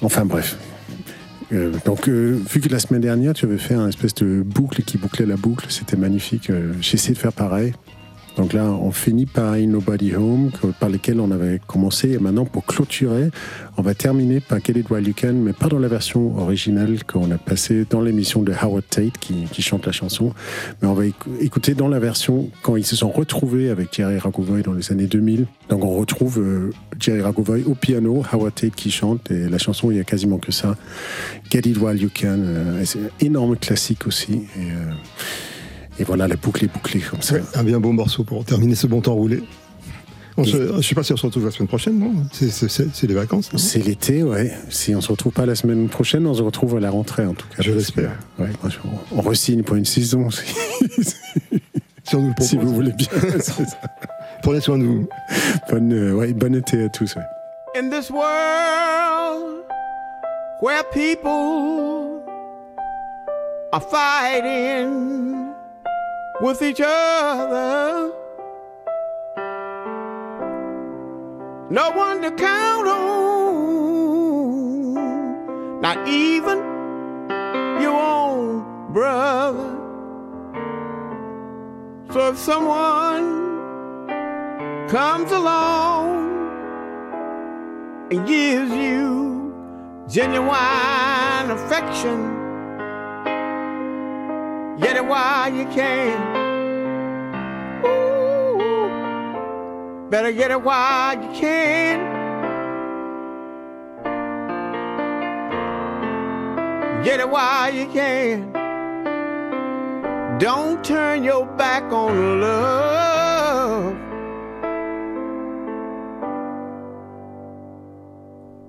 Enfin 0.02 0.24
bref. 0.24 0.58
Euh, 1.52 1.74
donc, 1.84 2.08
euh, 2.08 2.40
vu 2.50 2.62
que 2.62 2.70
la 2.70 2.80
semaine 2.80 3.02
dernière, 3.02 3.34
tu 3.34 3.44
avais 3.44 3.58
fait 3.58 3.74
un 3.74 3.90
espèce 3.90 4.14
de 4.14 4.42
boucle 4.42 4.82
qui 4.84 4.98
bouclait 4.98 5.26
la 5.26 5.36
boucle, 5.36 5.66
c'était 5.68 5.98
magnifique. 5.98 6.50
J'ai 6.80 6.94
essayé 6.94 7.14
de 7.14 7.20
faire 7.20 7.34
pareil. 7.34 7.74
Donc 8.38 8.54
là, 8.54 8.64
on 8.64 8.92
finit 8.92 9.26
par 9.26 9.56
Ain't 9.56 9.68
Nobody 9.68 10.16
Home, 10.16 10.52
par 10.80 10.90
lesquels 10.90 11.20
on 11.20 11.32
avait 11.32 11.60
commencé. 11.68 12.12
Et 12.12 12.18
maintenant, 12.18 12.46
pour 12.46 12.66
clôturer, 12.66 13.30
on 13.78 13.82
va 13.82 13.94
terminer 13.94 14.40
par 14.40 14.60
Get 14.64 14.80
It 14.80 14.90
While 14.90 15.08
You 15.08 15.14
Can, 15.20 15.34
mais 15.34 15.54
pas 15.54 15.68
dans 15.68 15.80
la 15.80 15.90
version 15.90 16.38
originale 16.38 17.04
qu'on 17.04 17.30
a 17.32 17.38
passée 17.38 17.86
dans 17.90 18.02
l'émission 18.02 18.42
de 18.42 18.54
Howard 18.54 18.86
Tate 18.90 19.18
qui, 19.20 19.48
chante 19.62 19.86
la 19.86 19.92
chanson. 19.92 20.34
Mais 20.82 20.88
on 20.88 20.94
va 20.94 21.06
écou- 21.06 21.30
écouter 21.40 21.74
dans 21.76 21.88
la 21.90 22.00
version 22.00 22.50
quand 22.64 22.78
ils 22.78 22.86
se 22.86 22.96
sont 22.96 23.12
retrouvés 23.12 23.70
avec 23.70 23.94
Jerry 23.94 24.18
Ragovoy 24.18 24.62
dans 24.62 24.74
les 24.74 24.92
années 24.92 25.08
2000. 25.08 25.46
Donc 25.70 25.84
on 25.84 25.96
retrouve 25.98 26.40
euh, 26.40 26.72
Jerry 27.00 27.22
Ragovoy 27.22 27.64
au 27.66 27.76
piano, 27.76 28.24
Howard 28.32 28.56
Tate 28.56 28.76
qui 28.76 28.92
chante, 28.92 29.30
et 29.30 29.50
la 29.50 29.58
chanson, 29.58 29.92
il 29.92 29.98
y 29.98 30.00
a 30.00 30.04
quasiment 30.04 30.38
que 30.38 30.52
ça. 30.52 30.76
Get 31.52 31.60
It 31.70 31.78
While 31.78 32.02
You 32.02 32.10
Can, 32.14 32.40
euh, 32.40 32.82
c'est 32.86 33.00
énorme 33.20 33.58
classique 33.58 34.08
aussi. 34.08 34.44
Euh, 34.58 34.92
et 36.00 36.04
voilà, 36.04 36.28
la 36.28 36.36
boucle 36.36 36.64
est 36.66 36.68
bouclée 36.74 37.00
comme 37.02 37.22
ça. 37.22 37.36
Ouais, 37.36 37.42
un 37.56 37.64
bien 37.64 37.80
beau 37.80 37.92
morceau 37.92 38.24
pour 38.24 38.44
terminer 38.46 38.76
ce 38.76 38.88
bon 38.88 39.02
temps 39.02 39.14
roulé. 39.14 39.44
On 40.38 40.46
se- 40.46 40.78
je 40.78 40.88
sais 40.88 40.96
pas 40.96 41.04
si 41.04 41.12
on 41.12 41.18
se 41.18 41.26
retrouve 41.26 41.44
la 41.46 41.52
semaine 41.52 41.68
prochaine, 41.68 42.00
non? 42.00 42.14
C'est- 42.32 43.04
les 43.08 43.14
vacances, 43.14 43.50
C'est 43.58 43.86
l'été, 43.86 44.24
ouais. 44.24 44.52
Si 44.70 44.96
on 44.96 45.02
se 45.02 45.12
retrouve 45.12 45.34
pas 45.34 45.46
la 45.46 45.56
semaine 45.56 45.90
prochaine, 45.90 46.26
on 46.26 46.34
se 46.34 46.42
retrouve 46.42 46.78
à 46.78 46.80
la 46.80 46.90
rentrée 46.90 47.26
en 47.26 47.34
tout 47.34 47.46
cas. 47.50 47.58
Je 47.62 47.72
l'espère. 47.72 48.12
ouais, 48.40 48.50
on 49.12 49.22
re-signe 49.22 49.64
pour 49.64 49.76
une 49.76 49.86
saison, 49.86 50.30
si, 50.32 50.44
Si 52.04 52.16
on 52.16 52.22
nous 52.22 52.28
le 52.30 52.34
propose. 52.34 52.50
si 52.50 52.58
vous 52.58 52.74
voulez 52.74 52.94
bien. 52.94 53.08
Prenez 54.42 54.62
soin 54.62 54.78
de 54.80 54.86
vous. 54.86 55.08
bonne, 55.70 55.94
euh, 55.94 56.14
ouais, 56.14 56.34
bon 56.34 56.56
été 56.56 56.86
à 56.86 56.90
tous. 56.90 57.16
ouais. 57.16 57.22
In 57.80 57.90
this 57.90 58.10
world 58.10 59.64
where 60.62 60.84
people 60.92 62.24
are 63.72 63.84
fighting 63.84 65.51
with 66.42 66.62
each 66.64 66.82
other, 66.84 68.12
no 71.70 71.92
one 71.92 72.22
to 72.24 72.32
count 72.32 72.88
on, 72.88 74.22
not 75.82 76.08
even 76.08 76.58
your 77.82 77.94
own 77.94 78.92
brother. 78.92 79.78
So 82.12 82.30
if 82.30 82.38
someone 82.40 83.42
comes 84.90 85.32
along 85.32 86.32
and 88.12 88.28
gives 88.28 88.72
you 88.72 89.54
genuine 90.10 91.52
affection. 91.52 92.41
Get 94.82 94.96
it 94.98 95.06
while 95.06 95.54
you 95.54 95.66
can. 95.66 96.20
Ooh, 97.86 98.58
better 100.10 100.32
get 100.32 100.52
it 100.52 100.62
while 100.62 101.22
you 101.22 101.32
can. 101.40 102.00
Get 107.04 107.20
it 107.20 107.30
while 107.30 107.74
you 107.74 107.88
can. 107.88 108.52
Don't 110.40 110.84
turn 110.84 111.24
your 111.24 111.46
back 111.46 111.84
on 111.92 112.42
love. 112.42 112.92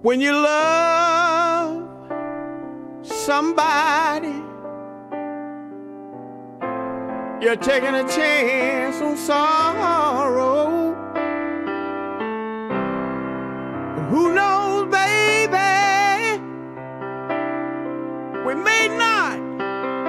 when 0.03 0.21
you 0.21 0.33
love 0.33 1.89
somebody, 3.03 4.42
you're 7.43 7.57
taking 7.57 7.95
a 7.95 8.09
chance 8.09 9.03
on 9.03 9.17
sorrow. 9.17 10.95
Who 14.11 14.33
knows, 14.33 14.89
baby? 14.89 16.41
We 18.47 18.55
may 18.55 18.87
not, 18.97 19.41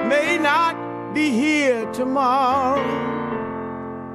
may 0.08 0.38
not 0.38 1.12
be 1.12 1.30
here 1.30 1.90
tomorrow. 1.92 2.80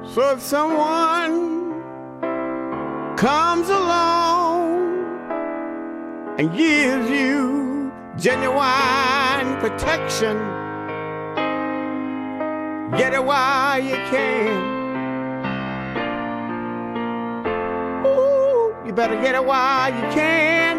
So 0.06 0.32
if 0.32 0.40
someone 0.40 1.82
comes 3.16 3.68
along, 3.68 4.50
and 6.38 6.56
gives 6.56 7.10
you 7.10 7.92
genuine 8.16 9.60
protection. 9.60 10.59
Get 12.96 13.14
it 13.14 13.24
while 13.24 13.82
you 13.82 13.94
can. 14.10 14.80
Ooh, 18.04 18.74
you 18.84 18.92
better 18.92 19.14
get 19.22 19.34
it 19.34 19.44
while 19.44 19.94
you 19.94 20.02
can. 20.12 20.76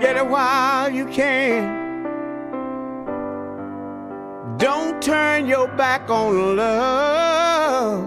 Get 0.00 0.16
it 0.16 0.26
while 0.26 0.90
you 0.90 1.06
can. 1.06 1.82
Don't 4.58 5.02
turn 5.02 5.46
your 5.46 5.66
back 5.76 6.08
on 6.08 6.56
love. 6.56 8.04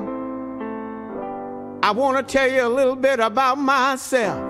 I 1.83 1.91
want 1.91 2.17
to 2.17 2.23
tell 2.33 2.49
you 2.49 2.65
a 2.65 2.69
little 2.69 2.95
bit 2.95 3.19
about 3.19 3.57
myself. 3.57 4.41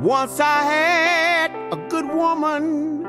Once 0.00 0.38
I 0.40 0.62
had 0.62 1.52
a 1.72 1.76
good 1.88 2.06
woman, 2.06 3.07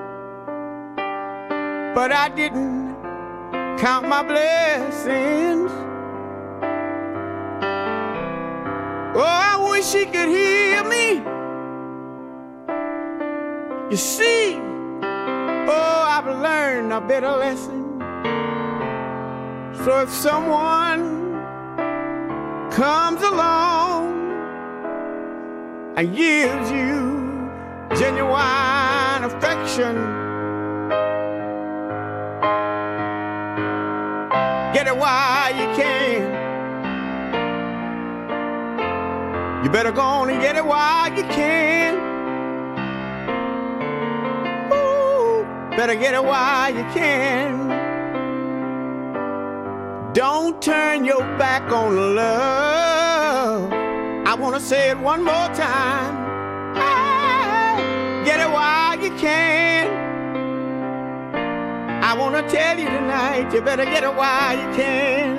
but 1.95 2.11
I 2.11 2.29
didn't 2.29 2.95
count 3.77 4.07
my 4.07 4.23
blessings. 4.23 5.71
Oh, 9.15 9.23
I 9.25 9.69
wish 9.71 9.85
she 9.85 10.05
could 10.05 10.29
hear 10.29 10.83
me. 10.83 11.23
You 13.89 13.97
see, 13.97 14.55
oh, 15.01 16.03
I've 16.07 16.27
learned 16.27 16.93
a 16.93 17.01
better 17.01 17.31
lesson. 17.31 17.99
So 19.83 20.01
if 20.01 20.09
someone 20.09 21.19
comes 22.71 23.21
along 23.21 24.19
and 25.97 26.15
gives 26.15 26.71
you 26.71 27.49
genuine 27.97 29.23
affection. 29.23 30.18
It 34.89 34.97
while 34.97 35.51
you 35.51 35.67
can. 35.75 36.21
You 39.63 39.69
better 39.69 39.91
go 39.91 40.01
on 40.01 40.29
and 40.29 40.41
get 40.41 40.55
it 40.55 40.65
while 40.65 41.09
you 41.15 41.23
can. 41.23 41.95
Ooh, 44.73 45.45
better 45.77 45.95
get 45.95 46.13
it 46.15 46.23
while 46.23 46.73
you 46.73 46.83
can. 46.93 47.69
Don't 50.13 50.59
turn 50.61 51.05
your 51.05 51.21
back 51.37 51.71
on 51.71 52.15
love. 52.15 53.71
I 54.25 54.33
want 54.33 54.55
to 54.55 54.61
say 54.61 54.89
it 54.89 54.97
one 54.97 55.23
more 55.23 55.49
time. 55.53 56.15
Ah, 56.75 58.23
Get 58.25 58.39
it 58.39 58.49
while 58.49 58.99
you 58.99 59.11
can. 59.17 60.08
I 62.09 62.13
want 62.15 62.33
to 62.35 62.41
tell 62.51 62.79
you 62.79 62.85
tonight, 62.87 63.53
you 63.53 63.61
better 63.61 63.85
get 63.85 64.03
it 64.03 64.15
while 64.15 64.57
you 64.57 64.75
can. 64.75 65.37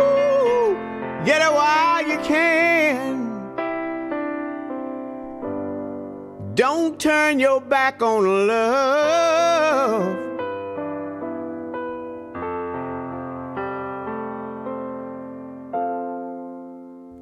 Ooh, 0.00 0.74
get 1.26 1.42
it 1.42 1.52
while 1.52 2.08
you 2.08 2.18
can. 2.20 3.52
Don't 6.54 6.98
turn 6.98 7.38
your 7.38 7.60
back 7.60 8.02
on 8.02 8.46
love. 8.48 10.16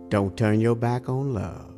Don't 0.08 0.36
turn 0.36 0.60
your 0.60 0.76
back 0.76 1.08
on 1.08 1.34
love. 1.34 1.77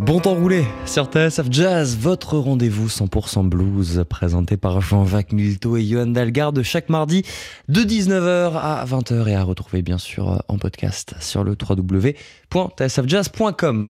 Bon 0.00 0.18
temps 0.18 0.34
roulé 0.34 0.64
sur 0.86 1.04
TSF 1.04 1.46
Jazz, 1.50 1.98
votre 2.00 2.38
rendez-vous 2.38 2.88
100% 2.88 3.46
blues 3.46 4.02
présenté 4.08 4.56
par 4.56 4.80
Jean-Jacques 4.80 5.32
Milteau 5.32 5.76
et 5.76 5.84
Johan 5.84 6.06
Dalgarde 6.06 6.62
chaque 6.62 6.88
mardi 6.88 7.22
de 7.68 7.82
19h 7.82 8.52
à 8.54 8.82
20h 8.86 9.28
et 9.28 9.34
à 9.34 9.42
retrouver 9.42 9.82
bien 9.82 9.98
sûr 9.98 10.42
en 10.48 10.56
podcast 10.56 11.16
sur 11.20 11.44
le 11.44 11.52
www.tsfjazz.com. 11.52 13.88